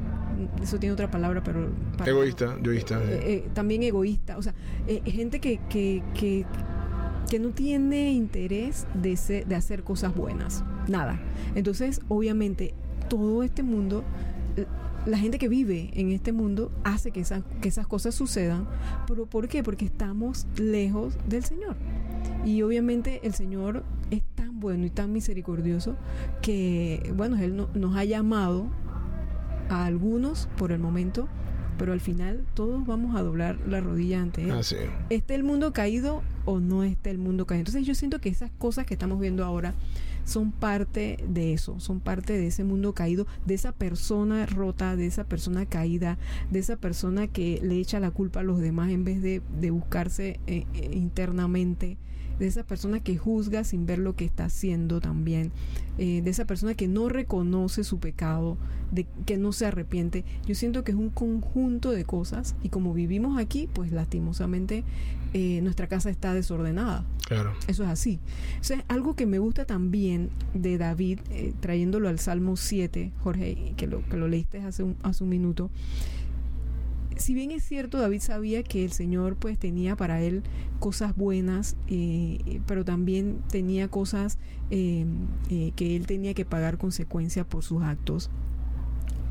[0.62, 1.68] Eso tiene otra palabra, pero...
[1.96, 3.02] para- Egoísta, yoísta.
[3.02, 4.36] eh, eh, también egoísta.
[4.38, 4.54] O sea,
[4.86, 6.44] eh, gente que, que, que,
[7.30, 10.64] que no tiene interés de, ser- de hacer cosas buenas.
[10.88, 11.18] Nada.
[11.54, 12.74] Entonces, obviamente,
[13.08, 14.04] todo este mundo,
[15.06, 18.66] la gente que vive en este mundo hace que, esas que esas cosas sucedan.
[19.06, 19.62] ¿Pero por qué?
[19.62, 21.76] Porque estamos lejos del Señor.
[22.44, 25.96] Y obviamente el Señor es tan bueno y tan misericordioso
[26.42, 28.66] que, bueno, Él no- nos ha llamado
[29.68, 31.28] a algunos por el momento,
[31.78, 34.52] pero al final todos vamos a doblar la rodilla ante Él.
[34.52, 34.76] Ah, sí.
[35.10, 37.60] ¿Esté el mundo caído o no esté el mundo caído?
[37.60, 39.74] Entonces yo siento que esas cosas que estamos viendo ahora
[40.26, 45.06] son parte de eso, son parte de ese mundo caído, de esa persona rota, de
[45.06, 46.18] esa persona caída,
[46.50, 49.70] de esa persona que le echa la culpa a los demás en vez de, de
[49.70, 51.96] buscarse eh, eh, internamente,
[52.38, 55.52] de esa persona que juzga sin ver lo que está haciendo también,
[55.98, 58.56] eh, de esa persona que no reconoce su pecado,
[58.92, 60.24] de que no se arrepiente.
[60.46, 64.84] Yo siento que es un conjunto de cosas y como vivimos aquí, pues lastimosamente
[65.32, 67.04] eh, nuestra casa está desordenada.
[67.26, 67.52] Claro.
[67.66, 68.20] Eso es así.
[68.60, 73.74] O sea, algo que me gusta también de David, eh, trayéndolo al Salmo 7, Jorge,
[73.76, 75.70] que lo, que lo leíste hace un, hace un minuto.
[77.16, 80.42] Si bien es cierto, David sabía que el Señor pues tenía para él
[80.78, 84.38] cosas buenas, eh, pero también tenía cosas
[84.70, 85.06] eh,
[85.50, 88.30] eh, que él tenía que pagar consecuencias por sus actos.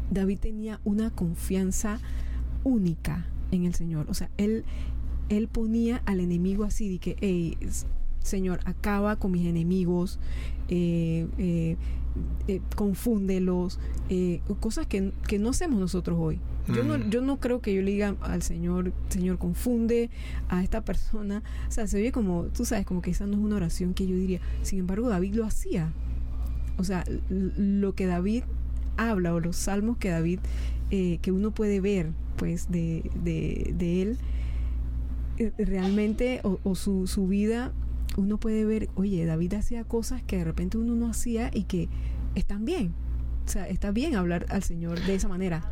[0.09, 1.99] David tenía una confianza
[2.63, 4.07] única en el Señor.
[4.09, 4.65] O sea, él,
[5.29, 7.57] él ponía al enemigo así de que,
[8.19, 10.19] Señor, acaba con mis enemigos,
[10.69, 11.77] eh, eh,
[12.47, 16.39] eh, confúndelos, eh, cosas que, que no hacemos nosotros hoy.
[16.73, 17.09] Yo no, Mm.
[17.09, 20.09] yo no creo que yo le diga al Señor, Señor, confunde
[20.49, 21.43] a esta persona.
[21.67, 24.07] O sea, se oye como, tú sabes, como que esa no es una oración que
[24.07, 24.39] yo diría.
[24.63, 25.91] Sin embargo, David lo hacía.
[26.77, 28.43] O sea, lo que David
[28.97, 30.39] habla o los salmos que David,
[30.89, 34.17] eh, que uno puede ver, pues, de, de, de él,
[35.37, 37.73] eh, realmente, o, o su, su vida,
[38.17, 41.89] uno puede ver, oye, David hacía cosas que de repente uno no hacía y que
[42.35, 42.93] están bien.
[43.45, 45.63] O sea, está bien hablar al Señor de esa manera.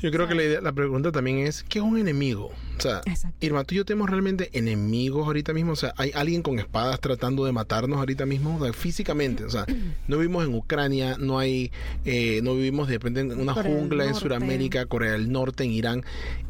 [0.00, 2.52] Yo creo que la, idea- la pregunta también es, ¿qué es un enemigo?
[2.76, 3.36] O sea, Exacto.
[3.44, 5.72] Irma, tú y yo tenemos realmente enemigos ahorita mismo.
[5.72, 9.44] O sea, hay alguien con espadas tratando de matarnos ahorita mismo, o sea, físicamente.
[9.44, 9.66] O sea,
[10.06, 11.72] no vivimos en Ucrania, no hay,
[12.04, 14.14] eh, no vivimos de repente en una Corea jungla en.
[14.14, 16.04] Sudamérica, Corea del Norte, en Irán.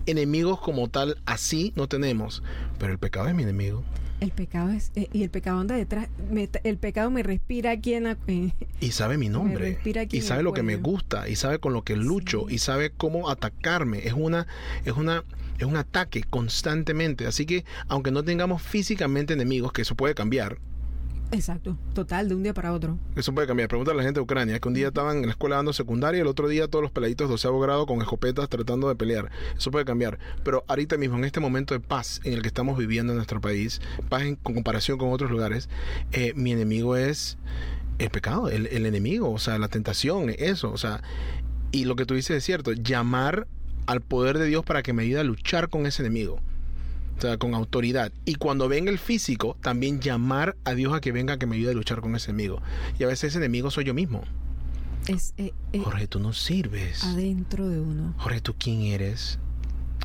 [0.07, 2.43] Enemigos como tal, así no tenemos.
[2.79, 3.83] Pero el pecado es mi enemigo.
[4.21, 7.95] El pecado es, eh, y el pecado anda detrás, me- el pecado me respira aquí
[7.95, 8.17] en la...
[8.27, 8.51] eh,
[8.81, 9.79] Y sabe mi nombre.
[10.11, 11.29] Y sabe lo que me gusta.
[11.29, 12.47] Y sabe con lo que lucho.
[12.49, 12.57] Sí.
[12.57, 14.07] Y sabe cómo atacarme.
[14.07, 14.47] Es una,
[14.85, 15.23] es una,
[15.59, 17.27] es un ataque constantemente.
[17.27, 20.59] Así que, aunque no tengamos físicamente enemigos, que eso puede cambiar,
[21.31, 22.99] Exacto, total, de un día para otro.
[23.15, 23.69] Eso puede cambiar.
[23.69, 26.19] Pregunta a la gente de Ucrania, que un día estaban en la escuela dando secundaria
[26.19, 29.31] y el otro día todos los peladitos de doceavo grado con escopetas tratando de pelear.
[29.57, 30.19] Eso puede cambiar.
[30.43, 33.41] Pero ahorita mismo, en este momento de paz en el que estamos viviendo en nuestro
[33.41, 35.69] país, paz en comparación con otros lugares,
[36.13, 37.37] eh, mi enemigo es
[37.99, 41.03] el pecado, el, el enemigo, o sea, la tentación, eso, o sea,
[41.73, 43.47] y lo que tú dices es cierto, llamar
[43.87, 46.41] al poder de Dios para que me ayude a luchar con ese enemigo.
[47.19, 48.13] O sea, con autoridad.
[48.25, 51.73] Y cuando venga el físico, también llamar a Dios a que venga que me ayude
[51.73, 52.63] a luchar con ese enemigo.
[52.99, 54.23] Y a veces ese enemigo soy yo mismo.
[55.09, 57.03] Es, eh, eh, Jorge, tú no sirves.
[57.03, 58.15] adentro de uno.
[58.19, 59.41] Jorge, ¿tú quién eres?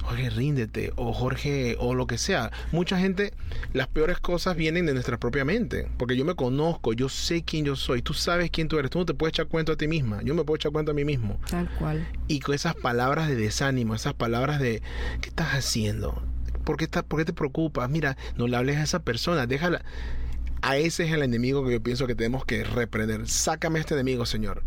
[0.02, 0.91] Jorge, ríndete.
[0.95, 2.52] O Jorge, o lo que sea.
[2.71, 3.34] Mucha gente,
[3.73, 5.88] las peores cosas vienen de nuestra propia mente.
[5.97, 8.02] Porque yo me conozco, yo sé quién yo soy.
[8.02, 8.89] Tú sabes quién tú eres.
[8.89, 10.21] Tú no te puedes echar cuenta a ti misma.
[10.23, 11.39] Yo me puedo echar cuenta a mí mismo.
[11.47, 12.08] Tal cual.
[12.28, 14.82] Y con esas palabras de desánimo, esas palabras de,
[15.21, 16.23] ¿qué estás haciendo?
[16.63, 17.89] ¿Por qué, está, ¿Por qué te preocupas?
[17.89, 19.84] Mira, no le hables a esa persona, déjala.
[20.62, 23.28] A ese es el enemigo que yo pienso que tenemos que reprender.
[23.28, 24.63] Sácame este enemigo, Señor.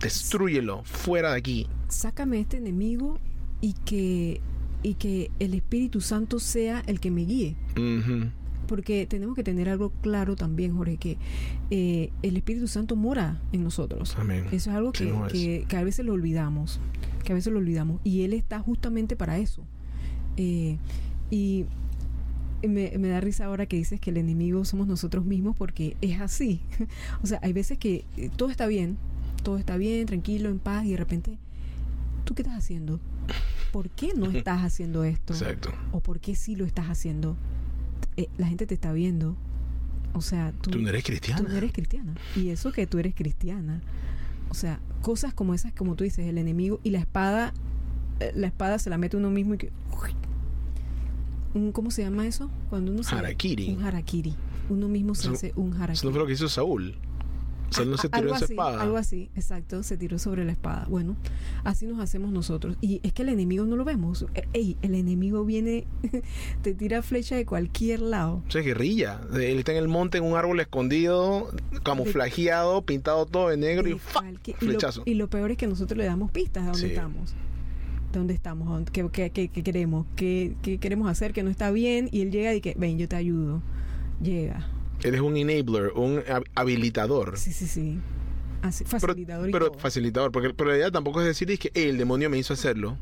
[0.00, 1.66] Destrúyelo, fuera de aquí.
[1.88, 3.18] Sácame este enemigo
[3.60, 4.40] y que,
[4.82, 7.56] y que el Espíritu Santo sea el que me guíe.
[8.66, 11.18] Porque tenemos que tener algo claro también, Jorge, que
[11.70, 14.14] eh, el Espíritu Santo mora en nosotros.
[14.16, 14.44] Amén.
[14.52, 15.32] Eso es algo Sí, que, no es.
[15.32, 16.78] que- que a veces lo olvidamos,
[17.24, 18.00] que a veces lo olvidamos.
[18.04, 19.64] Y Él está justamente para eso.
[20.42, 20.78] Eh,
[21.30, 21.66] y
[22.62, 26.18] me, me da risa ahora que dices que el enemigo somos nosotros mismos porque es
[26.20, 26.60] así.
[27.22, 28.96] o sea, hay veces que eh, todo está bien,
[29.42, 31.38] todo está bien, tranquilo, en paz, y de repente,
[32.24, 33.00] ¿tú qué estás haciendo?
[33.70, 35.34] ¿Por qué no estás haciendo esto?
[35.34, 35.72] Exacto.
[35.92, 37.36] ¿O por qué sí lo estás haciendo?
[38.16, 39.36] Eh, la gente te está viendo.
[40.14, 41.48] O sea, tú, Tú no eres tú cristiano.
[41.48, 42.14] no eres cristiana.
[42.34, 43.80] Y eso que tú eres cristiana.
[44.48, 47.54] O sea, cosas como esas, como tú dices, el enemigo y la espada,
[48.18, 49.70] eh, la espada se la mete uno mismo y que...
[51.54, 52.50] Un, ¿Cómo se llama eso?
[52.68, 53.14] Cuando uno se...
[53.14, 53.70] Harakiri.
[53.70, 54.34] Un harakiri.
[54.68, 55.92] Uno mismo se Eso- hace un harakiri.
[55.94, 56.94] Eso no fue lo que hizo Saúl.
[57.70, 58.82] Saúl no se A- tiró algo esa así, espada.
[58.82, 60.86] Algo así, exacto, se tiró sobre la espada.
[60.88, 61.16] Bueno,
[61.62, 62.76] así nos hacemos nosotros.
[62.80, 64.26] Y es que el enemigo no lo vemos.
[64.34, 65.86] E- Ey, el enemigo viene,
[66.62, 68.42] te tira flecha de cualquier lado.
[68.46, 69.20] O sea, es guerrilla.
[69.34, 71.48] Él está en el monte, en un árbol escondido,
[71.84, 74.20] camuflajeado, pintado todo de negro y De ¡fa!
[74.20, 75.02] cualquier- y, lo, flechazo.
[75.04, 76.92] y lo peor es que nosotros le damos pistas de dónde Sí.
[76.94, 77.34] estamos.
[78.12, 81.70] De dónde estamos, qué, qué- qué- qué queremos, qué, qué queremos hacer que no está
[81.70, 82.08] bien.
[82.10, 83.62] Y él llega y que, ven, yo te ayudo.
[84.20, 84.66] Llega.
[85.04, 87.38] Eres un enabler, un hab- habilitador.
[87.38, 87.98] Sí, sí, sí.
[88.62, 89.78] Así, Pero, facilitador y pero todo.
[89.78, 92.52] facilitador, porque pero la idea tampoco es decir es que "Ey, el demonio me hizo
[92.52, 92.98] hacerlo.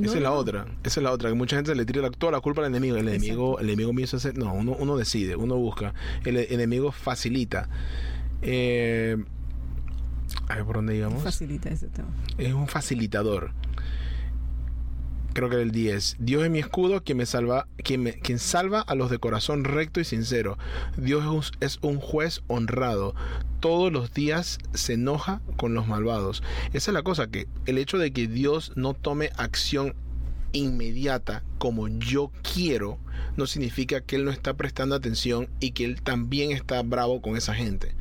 [0.00, 2.10] No, Esa es la otra, esa es la otra, que mucha gente le tira la-
[2.10, 2.96] toda la culpa al enemigo.
[2.96, 4.36] El enemigo, el enemigo me hizo hacer.
[4.36, 5.94] No, uno, uno decide, uno busca.
[6.24, 7.68] El, enemigo facilita.
[8.42, 9.16] Eh,
[10.48, 11.22] a ver por dónde íbamos.
[11.22, 12.08] Facilita ese tema.
[12.38, 13.52] es un facilitador.
[15.36, 16.16] Creo que era el 10.
[16.18, 19.64] Dios es mi escudo, quien me salva, quien, me- quien salva a los de corazón
[19.64, 20.56] recto y sincero.
[20.96, 23.14] Dios es un, es un juez honrado.
[23.60, 26.42] Todos los días se enoja con los malvados.
[26.72, 29.94] Esa es la cosa, que el hecho de que Dios no tome acción
[30.52, 32.98] inmediata como yo quiero,
[33.36, 37.36] no significa que Él no está prestando atención y que Él también está bravo con
[37.36, 37.94] esa gente.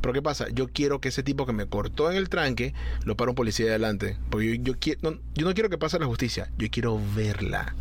[0.00, 0.46] Pero ¿qué pasa?
[0.52, 3.66] Yo quiero que ese tipo que me cortó en el tranque lo para un policía
[3.66, 4.16] de adelante.
[4.30, 7.74] Porque yo, quiero, no, yo no quiero que pase la justicia, yo quiero verla.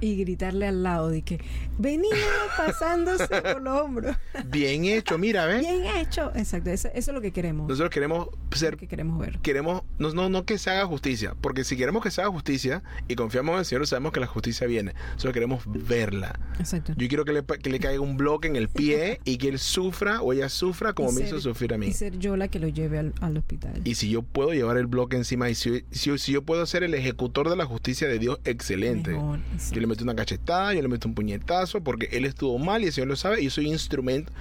[0.00, 1.40] Y gritarle al lado de que
[1.78, 2.10] venía
[2.56, 4.16] pasándose por los hombros.
[4.46, 5.60] Bien hecho, mira, ¿ves?
[5.60, 6.30] Bien hecho.
[6.34, 7.68] Exacto, eso, eso es lo que queremos.
[7.68, 9.38] Nosotros queremos Lo ser que queremos ver.
[9.40, 12.82] queremos, no, no, no que se haga justicia, porque si queremos que se haga justicia
[13.08, 14.94] y confiamos en el Señor, sabemos que la justicia viene.
[15.16, 16.38] Solo queremos verla.
[16.58, 16.92] Exacto.
[16.96, 19.58] Yo quiero que le, que le caiga un bloque en el pie y que él
[19.58, 21.86] sufra o ella sufra como me hizo sufrir a mí.
[21.86, 23.80] Y ser yo la que lo lleve al, al hospital.
[23.84, 26.82] Y si yo puedo llevar el bloque encima y si, si, si yo puedo ser
[26.82, 29.12] el ejecutor de la justicia de Dios, excelente.
[29.12, 29.40] Mejor.
[29.86, 32.92] Le meto una cachetada, yo le meto un puñetazo porque él estuvo mal y el
[32.92, 34.32] Señor lo sabe y yo soy instrumento.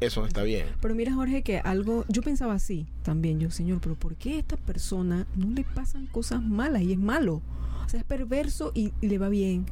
[0.00, 0.66] Eso no está bien.
[0.80, 2.06] Pero mira, Jorge, que algo.
[2.08, 6.06] Yo pensaba así también, yo, Señor, pero ¿por qué a esta persona no le pasan
[6.06, 7.42] cosas malas y es malo?
[7.84, 9.66] O sea, es perverso y, y le va bien.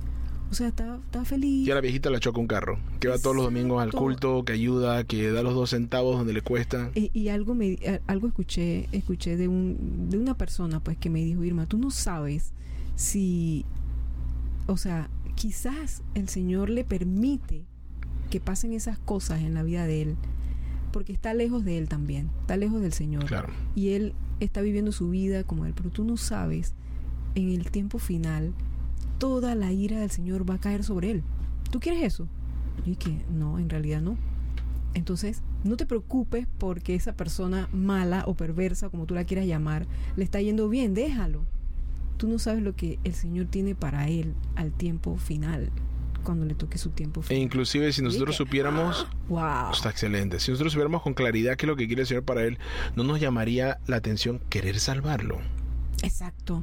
[0.50, 1.66] O sea, está, está feliz.
[1.66, 4.44] Y a la viejita la choca un carro, que va todos los domingos al culto,
[4.44, 6.90] que ayuda, que da los dos centavos donde le cuesta.
[6.94, 11.24] Y, y algo me algo escuché escuché de un de una persona pues que me
[11.24, 12.52] dijo Irma tú no sabes
[12.96, 13.64] si
[14.66, 17.64] o sea quizás el Señor le permite
[18.30, 20.16] que pasen esas cosas en la vida de él
[20.92, 23.48] porque está lejos de él también está lejos del Señor Claro.
[23.74, 26.74] y él está viviendo su vida como él pero tú no sabes
[27.34, 28.52] en el tiempo final
[29.18, 31.22] toda la ira del Señor va a caer sobre él
[31.70, 32.28] tú quieres eso
[32.84, 34.16] y que no en realidad no
[34.94, 39.86] entonces, no te preocupes porque esa persona mala o perversa, como tú la quieras llamar,
[40.16, 41.46] le está yendo bien, déjalo.
[42.22, 45.72] Tú no sabes lo que el Señor tiene para él al tiempo final.
[46.22, 47.18] cuando le toque su tiempo.
[47.22, 47.42] E final.
[47.42, 49.72] inclusive si nosotros supiéramos, Wow.
[49.72, 52.44] está excelente, si nosotros supiéramos con claridad qué es lo que quiere el Señor para
[52.44, 52.58] él,
[52.94, 55.38] no nos llamaría la atención querer salvarlo.
[56.04, 56.62] Exacto.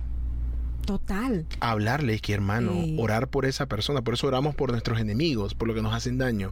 [0.85, 1.45] Total.
[1.59, 4.01] hablarle que hermano, orar por esa persona.
[4.01, 6.51] Por eso oramos por nuestros enemigos, por lo que nos hacen daño.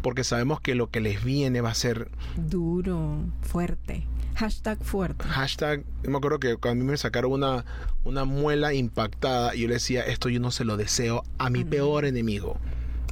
[0.00, 3.18] Porque sabemos que lo que les viene va a ser Duro.
[3.42, 4.06] Fuerte.
[4.34, 5.24] Hashtag fuerte.
[5.24, 5.84] hashtag.
[6.02, 7.64] yo Me acuerdo que cuando a mí me sacaron una,
[8.04, 11.64] una muela impactada, y yo le decía, esto yo no se lo deseo a mi
[11.64, 12.58] peor enemigo.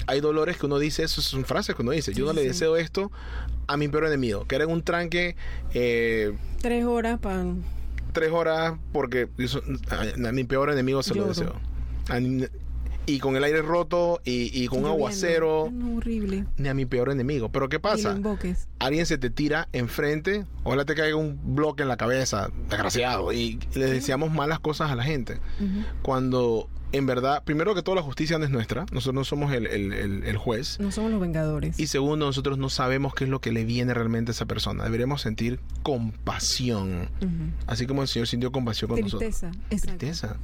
[0.08, 2.42] Hay dolores que uno dice, eso son frases que uno dice, yo Sí, no le
[2.42, 2.48] sí.
[2.48, 3.12] deseo esto
[3.68, 4.46] a mi peor enemigo.
[4.46, 5.36] Que era en un tranque
[5.74, 7.44] eh, Tres horas para...
[8.12, 9.28] tres horas porque
[9.90, 11.54] a, a mi peor enemigo se lo deseo.
[12.08, 12.18] A
[13.06, 15.68] y con el aire roto y, y con un aguacero.
[15.72, 16.44] No, horrible.
[16.56, 17.50] ni a mi peor enemigo.
[17.50, 18.14] Pero ¿qué pasa?
[18.78, 23.58] Alguien se te tira enfrente, ojalá te caiga un bloque en la cabeza, desgraciado, y
[23.74, 25.38] le deseamos malas cosas a la gente.
[26.02, 29.66] Cuando en verdad, primero que todo la justicia no es nuestra, nosotros no somos el,
[29.66, 30.78] el- el- el juez.
[30.78, 31.80] No somos los vengadores.
[31.80, 34.84] Y segundo, nosotros no sabemos qué es lo que le viene realmente a esa persona.
[34.84, 37.08] Deberíamos sentir compasión,
[37.66, 39.20] así como el Señor sintió compasión con nosotros.
[39.20, 39.50] Tristeza.
[39.70, 39.98] Exacto.
[39.98, 40.36] Tristeza.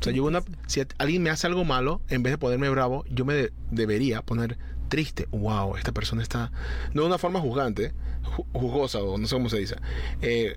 [0.00, 3.04] O sea, yo una, si alguien me hace algo malo, en vez de ponerme bravo,
[3.10, 5.26] yo me de- debería poner triste.
[5.32, 6.52] Wow, esta persona está.
[6.94, 9.76] No de una forma juzgante, ju- juzgosa, o no sé cómo se dice.
[10.22, 10.56] Eh,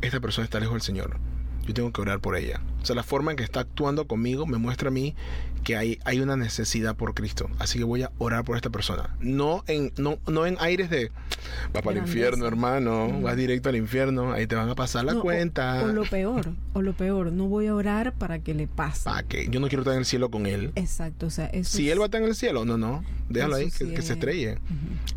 [0.00, 1.18] esta persona está lejos del Señor.
[1.66, 2.60] Yo tengo que orar por ella.
[2.82, 5.14] O sea, la forma en que está actuando conmigo me muestra a mí
[5.62, 7.48] que hay, hay una necesidad por Cristo.
[7.60, 9.14] Así que voy a orar por esta persona.
[9.20, 11.12] No en, no, no en aires de
[11.74, 13.08] va para el infierno, hermano.
[13.08, 13.22] Mm.
[13.22, 14.32] Vas directo al infierno.
[14.32, 15.84] Ahí te van a pasar la No, cuenta.
[15.84, 19.04] O, lo peor, o lo peor, no voy a orar para que le pase.
[19.04, 19.46] ¿Para qué?
[19.48, 20.72] Yo no quiero estar en el cielo con él.
[20.74, 23.04] Exacto, o sea, eso Si es- él va a estar en el cielo, no, no.
[23.28, 24.10] Déjalo ahí, que, se es.
[24.10, 24.58] estrelle.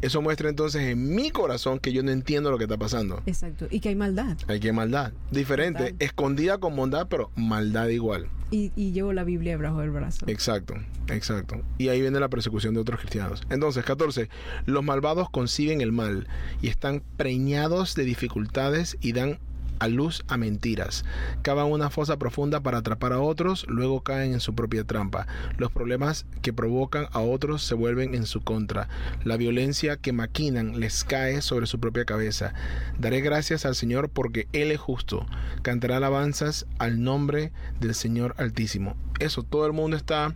[0.02, 3.22] Eso muestra entonces en mi corazón que yo no entiendo lo que está pasando.
[3.26, 4.38] Exacto, y que hay maldad.
[4.48, 5.12] Hay que maldad.
[5.32, 5.96] Diferente, Total.
[6.36, 8.28] Escondida con bondad, pero maldad igual.
[8.52, 10.26] Y, y llevo la Biblia debajo del brazo.
[10.28, 10.76] Exacto,
[11.08, 11.62] exacto.
[11.78, 13.41] Y ahí viene la persecución de otros cristianos.
[13.50, 14.30] Entonces, 14.
[14.65, 16.28] Los malvados conciben el mal
[16.62, 19.39] y están preñados de dificultades y dan
[19.80, 21.06] a luz a mentiras.
[21.42, 25.28] Cavan una fosa profunda para atrapar a otros, luego caen en su propia trampa.
[25.58, 28.88] Los problemas que provocan a otros se vuelven en su contra.
[29.24, 32.54] La violencia que maquinan les cae sobre su propia cabeza.
[33.00, 35.26] Daré gracias al Señor porque Él es justo.
[35.62, 38.96] Cantará alabanzas al nombre del Señor Altísimo.
[39.20, 40.36] Eso, todo el mundo está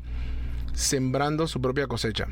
[0.73, 2.27] sembrando su propia cosecha.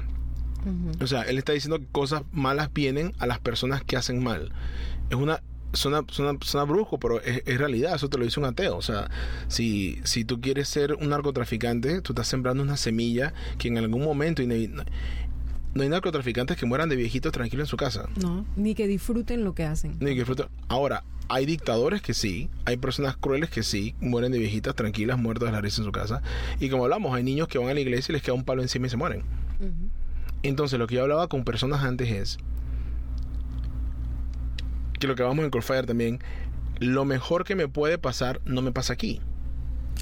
[1.00, 4.52] O sea, él está diciendo que cosas malas vienen a las personas que hacen mal.
[5.10, 5.42] Es una.
[5.74, 7.96] Suena, suena, suena brusco, pero es, es realidad.
[7.96, 8.78] Eso te lo dice un ateo.
[8.78, 9.10] O sea,
[9.48, 14.04] si, si tú quieres ser un narcotraficante, tú estás sembrando una semilla que en algún
[14.04, 14.42] momento.
[14.44, 18.10] no, hay, narcotraficantes que mueran de viejitos tranquilos en su casa.
[18.22, 19.98] No, ni que disfruten lo que hacen.
[20.00, 20.48] Ni que disfruten.
[20.70, 25.48] Ahora, hay dictadores que sí, hay personas crueles que sí, mueren de viejitas tranquilas, muertas
[25.48, 26.22] de la risa en su casa.
[26.60, 28.62] Y como hablamos, hay niños que van a la iglesia y les queda un palo
[28.62, 29.24] encima y se mueren.
[30.44, 32.38] Entonces, lo que yo hablaba con personas antes es
[35.00, 36.20] que lo que vamos en Corfire también,
[36.80, 39.22] lo mejor que me puede pasar no me pasa aquí.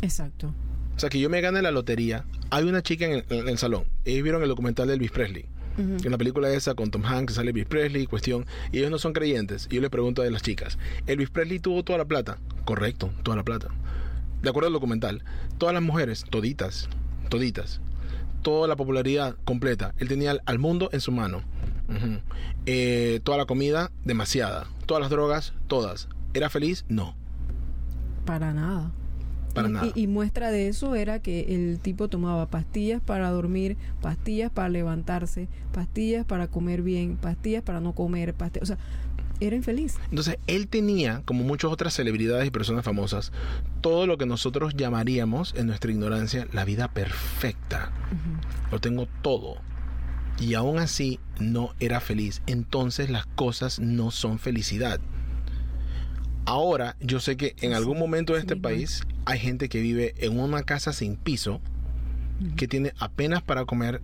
[0.01, 0.53] Exacto.
[0.95, 2.25] O sea, que yo me gane la lotería.
[2.51, 3.85] Hay una chica en el, en el salón.
[4.05, 5.45] Ellos vieron el documental de Elvis Presley.
[5.77, 8.45] En la película esa con Tom Hanks sale Elvis Presley, cuestión.
[8.71, 9.67] Y ellos no son creyentes.
[9.69, 12.37] Y yo les pregunto a las chicas: ¿Elvis Presley tuvo toda la plata?
[12.63, 13.67] Correcto, toda la plata.
[14.41, 15.23] De acuerdo al documental,
[15.57, 16.87] todas las mujeres, toditas,
[17.29, 17.81] toditas,
[18.41, 19.93] toda la popularidad completa.
[19.97, 21.43] Él tenía al mundo en su mano.
[22.65, 24.67] Eh, toda la comida, demasiada.
[24.85, 26.07] Todas las drogas, todas.
[26.33, 26.85] ¿Era feliz?
[26.89, 27.15] No,
[28.25, 28.91] Para nada.
[29.53, 29.87] para y, nada.
[29.95, 34.69] Y, y muestra de eso era que el tipo tomaba pastillas para dormir, pastillas para
[34.69, 38.77] levantarse, pastillas para comer bien, pastillas para no comer, pastillas, o sea,
[39.39, 39.95] era infeliz.
[40.09, 43.31] Entonces, él tenía, como muchas otras celebridades y personas famosas,
[43.81, 47.91] todo lo que nosotros llamaríamos, en nuestra ignorancia, la vida perfecta.
[48.71, 49.57] Lo tengo todo.
[50.39, 52.41] Y aún así no era feliz.
[52.47, 54.99] Entonces las cosas no son felicidad.
[56.45, 60.39] Ahora, yo sé que en algún momento de este país hay gente que vive en
[60.39, 61.59] una casa sin piso,
[62.55, 64.01] que tiene apenas para comer,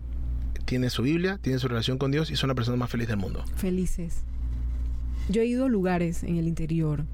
[0.66, 3.18] tiene su Biblia, tiene su relación con Dios y son la persona más feliz del
[3.18, 3.44] mundo.
[3.56, 4.24] Felices.
[5.30, 7.06] Yo he ido a lugares en el interior,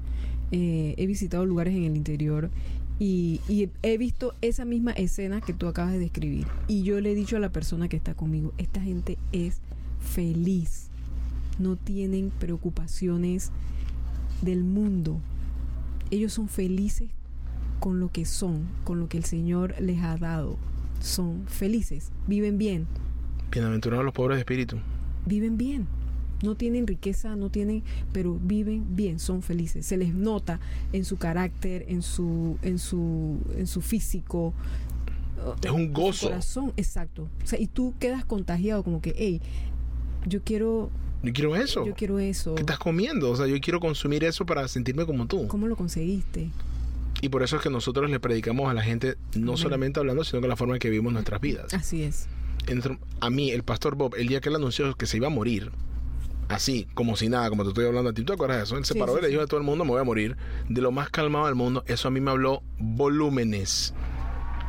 [0.50, 2.50] eh, he visitado lugares en el interior
[2.98, 6.46] y, y he visto esa misma escena que tú acabas de describir.
[6.66, 9.60] Y yo le he dicho a la persona que está conmigo, esta gente es
[10.00, 10.88] feliz,
[11.58, 13.50] no tienen preocupaciones
[14.42, 15.20] del mundo.
[16.10, 17.10] Ellos son felices
[17.80, 20.56] con lo que son, con lo que el Señor les ha dado.
[21.00, 22.86] Son felices, viven bien,
[23.52, 24.76] Bienaventurados los pobres de espíritu.
[25.26, 25.86] viven bien.
[26.42, 27.82] No tienen riqueza, no tienen,
[28.12, 29.84] pero viven bien, son felices.
[29.86, 30.60] Se les nota
[30.92, 34.54] en su carácter, en su, en su, en su físico.
[35.62, 36.28] Es un gozo.
[36.28, 37.28] corazón, exacto.
[37.42, 39.40] O sea, y tú quedas contagiado como que, hey,
[40.26, 40.90] yo quiero
[41.22, 41.86] Yo quiero eso.
[41.86, 42.54] yo quiero eso.
[42.54, 43.30] ¿Qué estás comiendo?
[43.30, 45.46] O sea, yo quiero consumir eso para sentirme como tú.
[45.48, 46.50] ¿Cómo lo conseguiste?
[47.20, 49.56] Y por eso es que nosotros le predicamos a la gente, no Amén.
[49.56, 51.74] solamente hablando, sino con la forma en que vivimos nuestras vidas.
[51.74, 52.28] Así es.
[53.20, 55.70] A mí, el pastor Bob, el día que él anunció que se iba a morir,
[56.48, 58.76] así, como si nada, como te estoy hablando a ti, ¿tú te acuerdas de eso?
[58.76, 60.04] Él se Sí, paró sí, y le dijo a todo el mundo, me voy a
[60.04, 60.36] morir,
[60.68, 61.84] de lo más calmado del mundo.
[61.86, 63.94] Eso a mí me habló volúmenes.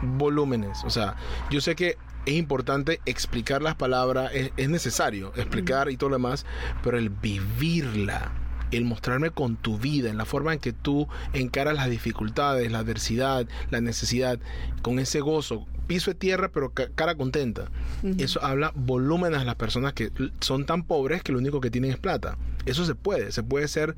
[0.01, 0.79] Volúmenes.
[0.85, 1.15] O sea,
[1.49, 6.15] yo sé que es importante explicar las palabras, es, es necesario explicar y todo lo
[6.17, 6.45] demás,
[6.83, 8.31] pero el vivirla,
[8.71, 12.79] el mostrarme con tu vida, en la forma en que tú encaras las dificultades, la
[12.79, 14.39] adversidad, la necesidad,
[14.81, 17.69] con ese gozo, piso de tierra, pero ca- cara contenta.
[18.03, 18.15] Ujú.
[18.19, 21.91] Eso habla volúmenes a las personas que son tan pobres que lo único que tienen
[21.91, 22.37] es plata.
[22.65, 23.95] Eso se puede, se puede ser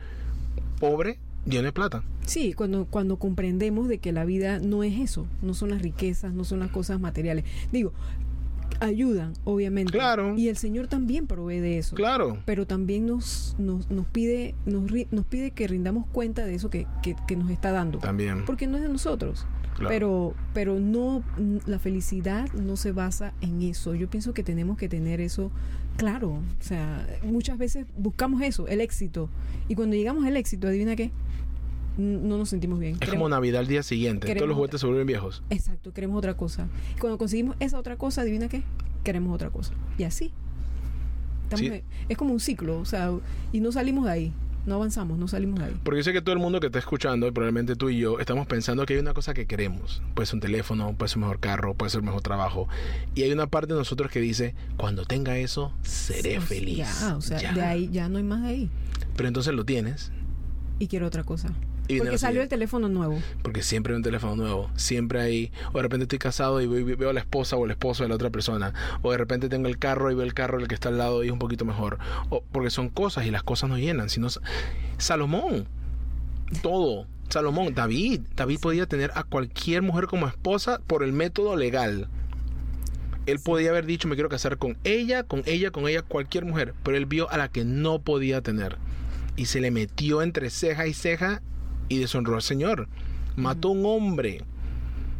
[0.79, 2.03] pobre lleno de plata.
[2.25, 6.33] Sí, cuando, cuando comprendemos de que la vida no es eso, no son las riquezas,
[6.33, 7.45] no son las cosas materiales.
[7.71, 7.93] Digo,
[8.81, 9.93] ayudan, obviamente.
[9.93, 10.35] Claro.
[10.37, 11.95] Y el Señor también provee de eso.
[11.95, 12.37] Claro.
[12.45, 16.87] Pero también nos, nos, nos pide, nos, nos pide que rindamos cuenta de eso que,
[17.01, 17.99] que, que nos está dando.
[17.99, 18.43] También.
[18.45, 19.45] Porque no es de nosotros.
[19.75, 19.89] Claro.
[19.89, 21.23] Pero, pero no,
[21.65, 23.95] la felicidad no se basa en eso.
[23.95, 25.51] Yo pienso que tenemos que tener eso
[25.97, 26.31] claro.
[26.31, 29.29] O sea, muchas veces buscamos eso, el éxito.
[29.67, 31.11] Y cuando llegamos al éxito, adivina qué,
[32.01, 32.93] no nos sentimos bien.
[32.93, 34.33] Es Queremos- como Navidad al día siguiente.
[34.35, 35.43] Todos los juguetes se vuelven viejos.
[35.49, 36.67] Exacto, queremos otra cosa.
[36.95, 38.63] Y cuando conseguimos esa otra cosa, adivina qué,
[39.03, 39.73] queremos otra cosa.
[39.97, 40.31] Y así.
[41.43, 41.67] Estamos Sí.
[41.67, 43.11] en- Es como un ciclo, o sea,
[43.51, 44.33] y no salimos de ahí.
[44.63, 45.73] No avanzamos, no salimos de ahí.
[45.83, 48.19] Porque yo sé que todo el mundo que está escuchando, y probablemente tú y yo,
[48.19, 50.03] estamos pensando que hay una cosa que queremos.
[50.13, 52.67] Puede ser un teléfono, puede ser un mejor carro, puede ser un mejor trabajo.
[53.15, 56.77] Y hay una parte de nosotros que dice, cuando tenga eso, seré O sea, feliz.
[56.77, 57.53] Ya, o sea, Ya.
[57.53, 58.69] de ahí ya no hay más de ahí.
[59.15, 60.11] Pero entonces lo tienes.
[60.77, 61.49] Y quiero otra cosa.
[61.87, 63.19] Y Porque salió el teléfono nuevo.
[63.41, 64.69] Porque siempre hay un teléfono nuevo.
[64.75, 65.51] Siempre hay.
[65.73, 68.15] O de repente estoy casado y veo a la esposa o el esposo de la
[68.15, 68.73] otra persona.
[69.01, 71.23] O de repente tengo el carro y veo el carro del que está al lado
[71.23, 71.97] y es un poquito mejor.
[72.29, 74.09] O porque son cosas y las cosas nos llenan.
[74.09, 74.27] Si no,
[74.97, 75.67] Salomón.
[76.61, 77.07] Todo.
[77.29, 78.21] Salomón, David.
[78.35, 82.07] David podía tener a cualquier mujer como esposa por el método legal.
[83.25, 86.73] Él podía haber dicho, me quiero casar con ella, con ella, con ella, cualquier mujer.
[86.83, 88.77] Pero él vio a la que no podía tener.
[89.35, 91.41] Y se le metió entre ceja y ceja
[91.91, 92.87] y deshonró al Señor.
[93.35, 94.43] Mató a un hombre.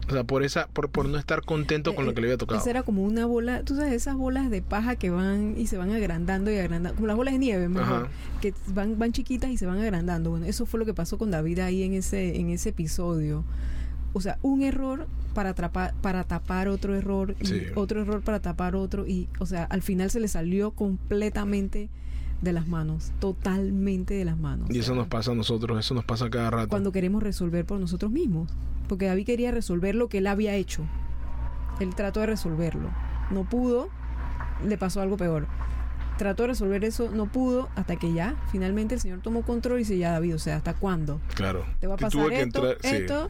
[0.08, 2.60] O sea, por esa, por, por no estar contento con lo que le había tocado.
[2.60, 5.78] Esa era como una bola, tú sabes, esas bolas de paja que van y se
[5.78, 8.08] van agrandando y agrandando, como las bolas de nieve, mejor,
[8.42, 10.32] que van, van chiquitas y se van agrandando.
[10.32, 13.44] Bueno, eso fue lo que pasó con David ahí en ese, en ese episodio.
[14.14, 18.76] O sea, un error para atrapar, para tapar otro error, y otro error para tapar
[18.76, 21.90] otro, y, o sea, al final se le salió completamente
[22.42, 24.70] de las manos, totalmente de las manos.
[24.72, 26.70] Y eso nos pasa a nosotros, eso nos pasa cada rato.
[26.70, 28.50] cuando queremos resolver por nosotros mismos.
[28.88, 30.84] Porque David quería resolver lo que él había hecho.
[31.80, 32.90] Él trató de resolverlo.
[33.32, 33.90] No pudo,
[34.68, 35.48] le pasó algo peor.
[36.18, 39.80] Trató de resolver eso, no pudo, hasta que ya, finalmente el Señor tomó control y
[39.80, 41.20] dice, ya David, o sea, ¿hasta cuándo?
[41.36, 41.64] Claro.
[41.80, 42.96] Te va a pasar que esto, entrar- sí.
[42.98, 43.30] esto,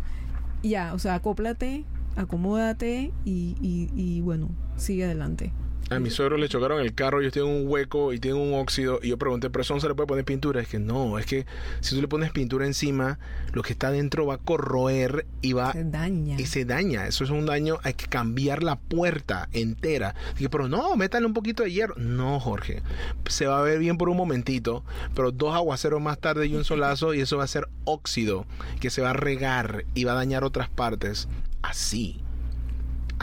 [0.64, 1.86] ya, o sea, acóplate,
[2.16, 5.54] acomódate y, y, y bueno, sigue adelante.
[5.92, 9.02] A mi suegro le chocaron el carro, ellos tienen un hueco y tienen un óxido.
[9.04, 10.62] Y yo pregunté, ¿pero eso no se le puede poner pintura?
[10.62, 11.46] Es que no, es que
[11.82, 13.20] si tú le pones pintura encima,
[13.52, 16.40] lo que está dentro va a corroer y va Se daña.
[16.40, 17.08] y se daña.
[17.08, 20.16] Eso es un daño, hay que cambiar la puerta entera.
[20.38, 21.96] Dije, pero no, métale un poquito de hierro.
[21.98, 22.84] No, Jorge,
[23.28, 26.64] se va a ver bien por un momentito, pero dos aguaceros más tarde y un
[26.64, 28.46] solazo y eso va a ser óxido
[28.80, 31.28] que se va a regar y va a dañar otras partes.
[31.62, 32.22] Así.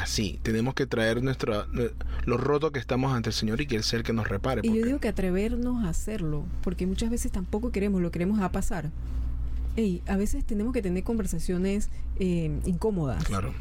[0.03, 1.67] Así, tenemos que traer nuestra,
[2.25, 4.61] lo roto que estamos ante el Señor y que Él sea el que nos repare.
[4.63, 8.53] Y yo digo que atrevernos a hacerlo, porque muchas veces tampoco queremos, lo queremos a
[8.53, 8.91] pasar.
[9.77, 11.91] Ey, a veces tenemos que tener conversaciones
[12.21, 13.53] eh, incómodas, Claro,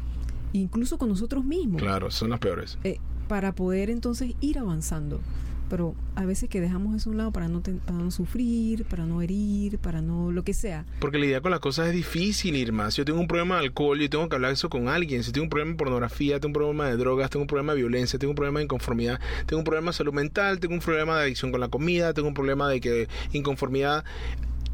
[0.52, 2.78] incluso con nosotros mismos, claro, son las peores.
[2.84, 5.20] eh, para poder entonces ir avanzando.
[5.68, 8.84] Pero a veces que dejamos eso a un lado para no, ten- para no sufrir,
[8.84, 10.84] para no herir, para no lo que sea.
[11.00, 12.90] Porque lidiar con las cosas es difícil, Irma.
[12.90, 15.22] Si yo tengo un problema de alcohol, yo tengo que hablar eso con alguien.
[15.22, 17.78] Si tengo un problema de pornografía, tengo un problema de drogas, tengo un problema de
[17.80, 21.16] violencia, tengo un problema de inconformidad, tengo un problema de salud mental, tengo un problema
[21.16, 24.04] de adicción con la comida, tengo un problema de que inconformidad.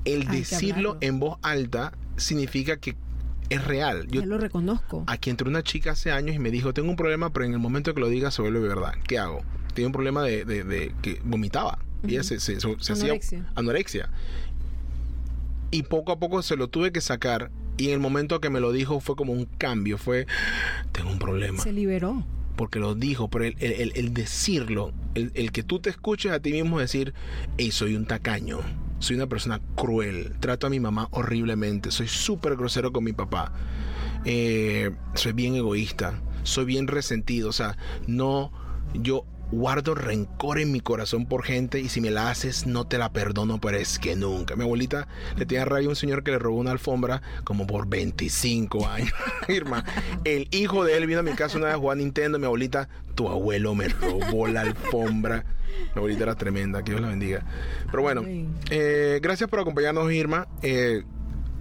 [0.04, 2.94] El Hay decirlo en voz alta significa que
[3.48, 4.06] es real.
[4.10, 5.04] Yo ya lo reconozco.
[5.06, 7.58] aquí entró una chica hace años y me dijo, tengo un problema, pero en el
[7.58, 8.92] momento que lo diga se vuelve verdad.
[9.06, 9.42] ¿Qué hago?
[9.74, 11.78] Tenía un problema de, de- de que vomitaba.
[12.06, 12.28] Ella Ujú.
[12.28, 13.14] se, se- se- se hacía
[13.54, 14.08] Anorexia.
[15.70, 17.50] Y poco a poco se lo tuve que sacar.
[17.76, 19.98] Y en el momento que me lo dijo fue como un cambio.
[19.98, 20.26] Fue,
[20.92, 21.62] tengo un problema.
[21.62, 22.24] Se liberó.
[22.56, 26.30] Porque lo dijo, pero el, el- el- el decirlo, el, el que tú te escuches
[26.30, 27.12] a ti mismo decir,
[27.58, 28.60] hey, soy un tacaño.
[29.00, 30.34] Soy una persona cruel.
[30.38, 31.90] Trato a mi mamá horriblemente.
[31.90, 33.52] Soy súper grosero con mi papá.
[34.24, 36.20] eh, soy bien egoísta.
[36.44, 38.52] soy bien resentido, o sea, no,
[38.94, 42.98] yo guardo rencor en mi corazón por gente y si me la haces no te
[42.98, 44.56] la perdono, pero es que nunca.
[44.56, 47.88] Mi abuelita le tenía rabia a un señor que le robó una alfombra como por
[47.88, 49.12] 25 años.
[49.48, 49.84] Irma,
[50.24, 52.38] el hijo de él vino a mi casa una vez a jugar Nintendo.
[52.38, 55.44] Mi abuelita, tu abuelo me robó la alfombra.
[55.94, 57.44] Mi abuelita era tremenda, que Dios la bendiga.
[57.90, 58.22] Pero bueno,
[58.70, 60.48] eh, gracias por acompañarnos, Irma.
[60.62, 61.04] Eh,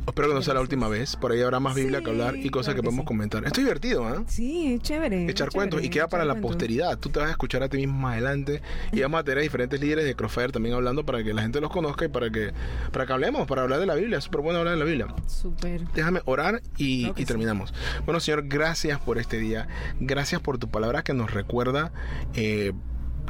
[0.05, 1.15] Espero que no sea la última vez.
[1.15, 3.43] Por ahí habrá más Biblia que hablar y cosas que podemos comentar.
[3.45, 4.23] Esto es divertido, ¿ah?
[4.27, 5.29] Sí, es chévere.
[5.29, 6.97] Echar cuentos y queda para la posteridad.
[6.99, 9.41] Tú te vas a escuchar a ti mismo más adelante y vamos a tener a
[9.41, 12.51] diferentes líderes de Crossfire también hablando para que la gente los conozca y para que
[12.91, 14.17] para que hablemos, para hablar de la Biblia.
[14.17, 15.07] Es súper bueno hablar de la Biblia.
[15.27, 15.87] Súper.
[15.93, 17.73] Déjame orar y, terminamos.
[18.05, 19.67] Bueno, Señor, gracias por este día.
[19.99, 21.91] Gracias por tu palabra que nos recuerda.
[22.33, 22.73] Eh,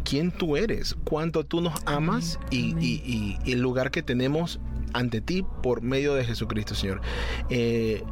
[0.03, 4.59] quién tú eres, cuánto tú nos amas y, el lugar que tenemos
[4.94, 7.02] ante ti por medio de Jesucristo, Señor.
[7.50, 8.04] Eh,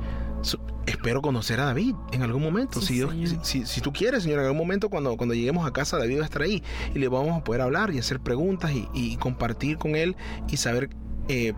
[0.85, 2.81] espero conocer a David en algún momento.
[2.81, 3.03] si,
[3.43, 6.25] si, tú quieres, Señor, en algún momento cuando, cuando lleguemos a casa, David va a
[6.25, 6.63] estar ahí
[6.93, 10.15] y le vamos a poder hablar y hacer preguntas y, compartir con él
[10.49, 10.89] y saber
[11.27, 11.53] eh,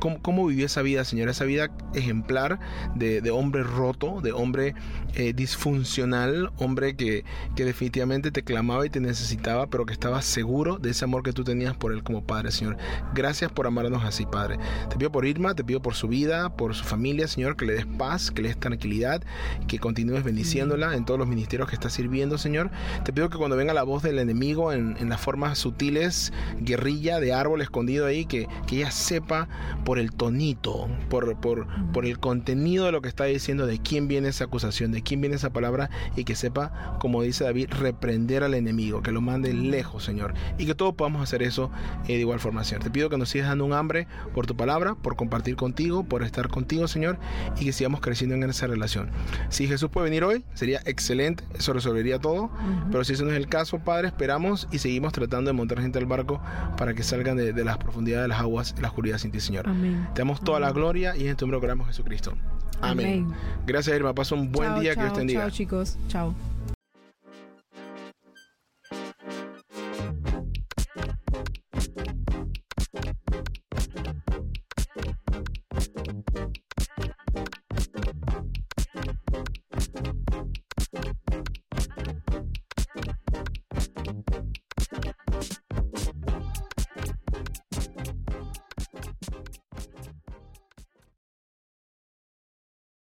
[0.00, 2.58] cómo, vivió esa vida, Señor, esa vida ejemplar
[2.94, 4.74] de, hombre roto, de hombre
[5.14, 7.24] eh, disfuncional, hombre que,
[7.54, 11.32] que, definitivamente te clamaba y te necesitaba, pero que estaba seguro de ese amor que
[11.32, 12.76] tú tenías por él como Padre, Señor.
[13.14, 14.58] Gracias por amarnos así, Padre.
[14.88, 17.74] Te pido por Irma, te pido por su vida, por su familia, Señor, que le
[17.74, 19.22] des paz, que le des tranquilidad,
[19.66, 22.70] que continúes bendiciéndola en todos los ministerios que está sirviendo, Señor.
[23.04, 27.32] Te pido que cuando venga la voz del enemigo en, las formas sutiles, guerrilla de
[27.32, 29.48] árbol escondido ahí, que, que ella sepa
[29.84, 34.08] por el tonito, por, por, por el contenido de lo que está diciendo, de quién
[34.08, 38.42] viene esa acusación, de quién viene esa palabra y que sepa, como dice David, reprender
[38.42, 40.34] al enemigo, que lo mande lejos, Señor.
[40.58, 41.70] Y que todos podamos hacer eso
[42.08, 42.82] eh, de igual forma, Señor.
[42.82, 46.22] Te pido que nos sigas dando un hambre por tu palabra, por compartir contigo, por
[46.22, 47.18] estar contigo, Señor,
[47.58, 49.10] y que sigamos creciendo en esa relación.
[49.48, 52.50] Si Jesús puede venir hoy, sería excelente, eso resolvería todo.
[52.90, 55.98] Pero si ese no es el caso, Padre, esperamos y seguimos tratando de montar gente
[55.98, 56.40] al barco
[56.76, 59.65] para que salgan de, las profundidades de las aguas, la oscuridad sin ti, Señor.
[60.14, 62.32] Te damos toda la gloria y en tu nombre oramos Jesucristo.
[62.80, 63.32] Amén.
[63.66, 64.14] Gracias, Irma.
[64.14, 64.94] Pasa un buen día.
[64.94, 65.40] que Dios te bendiga.
[65.40, 65.98] Chao, chicos.
[66.08, 66.34] Chao.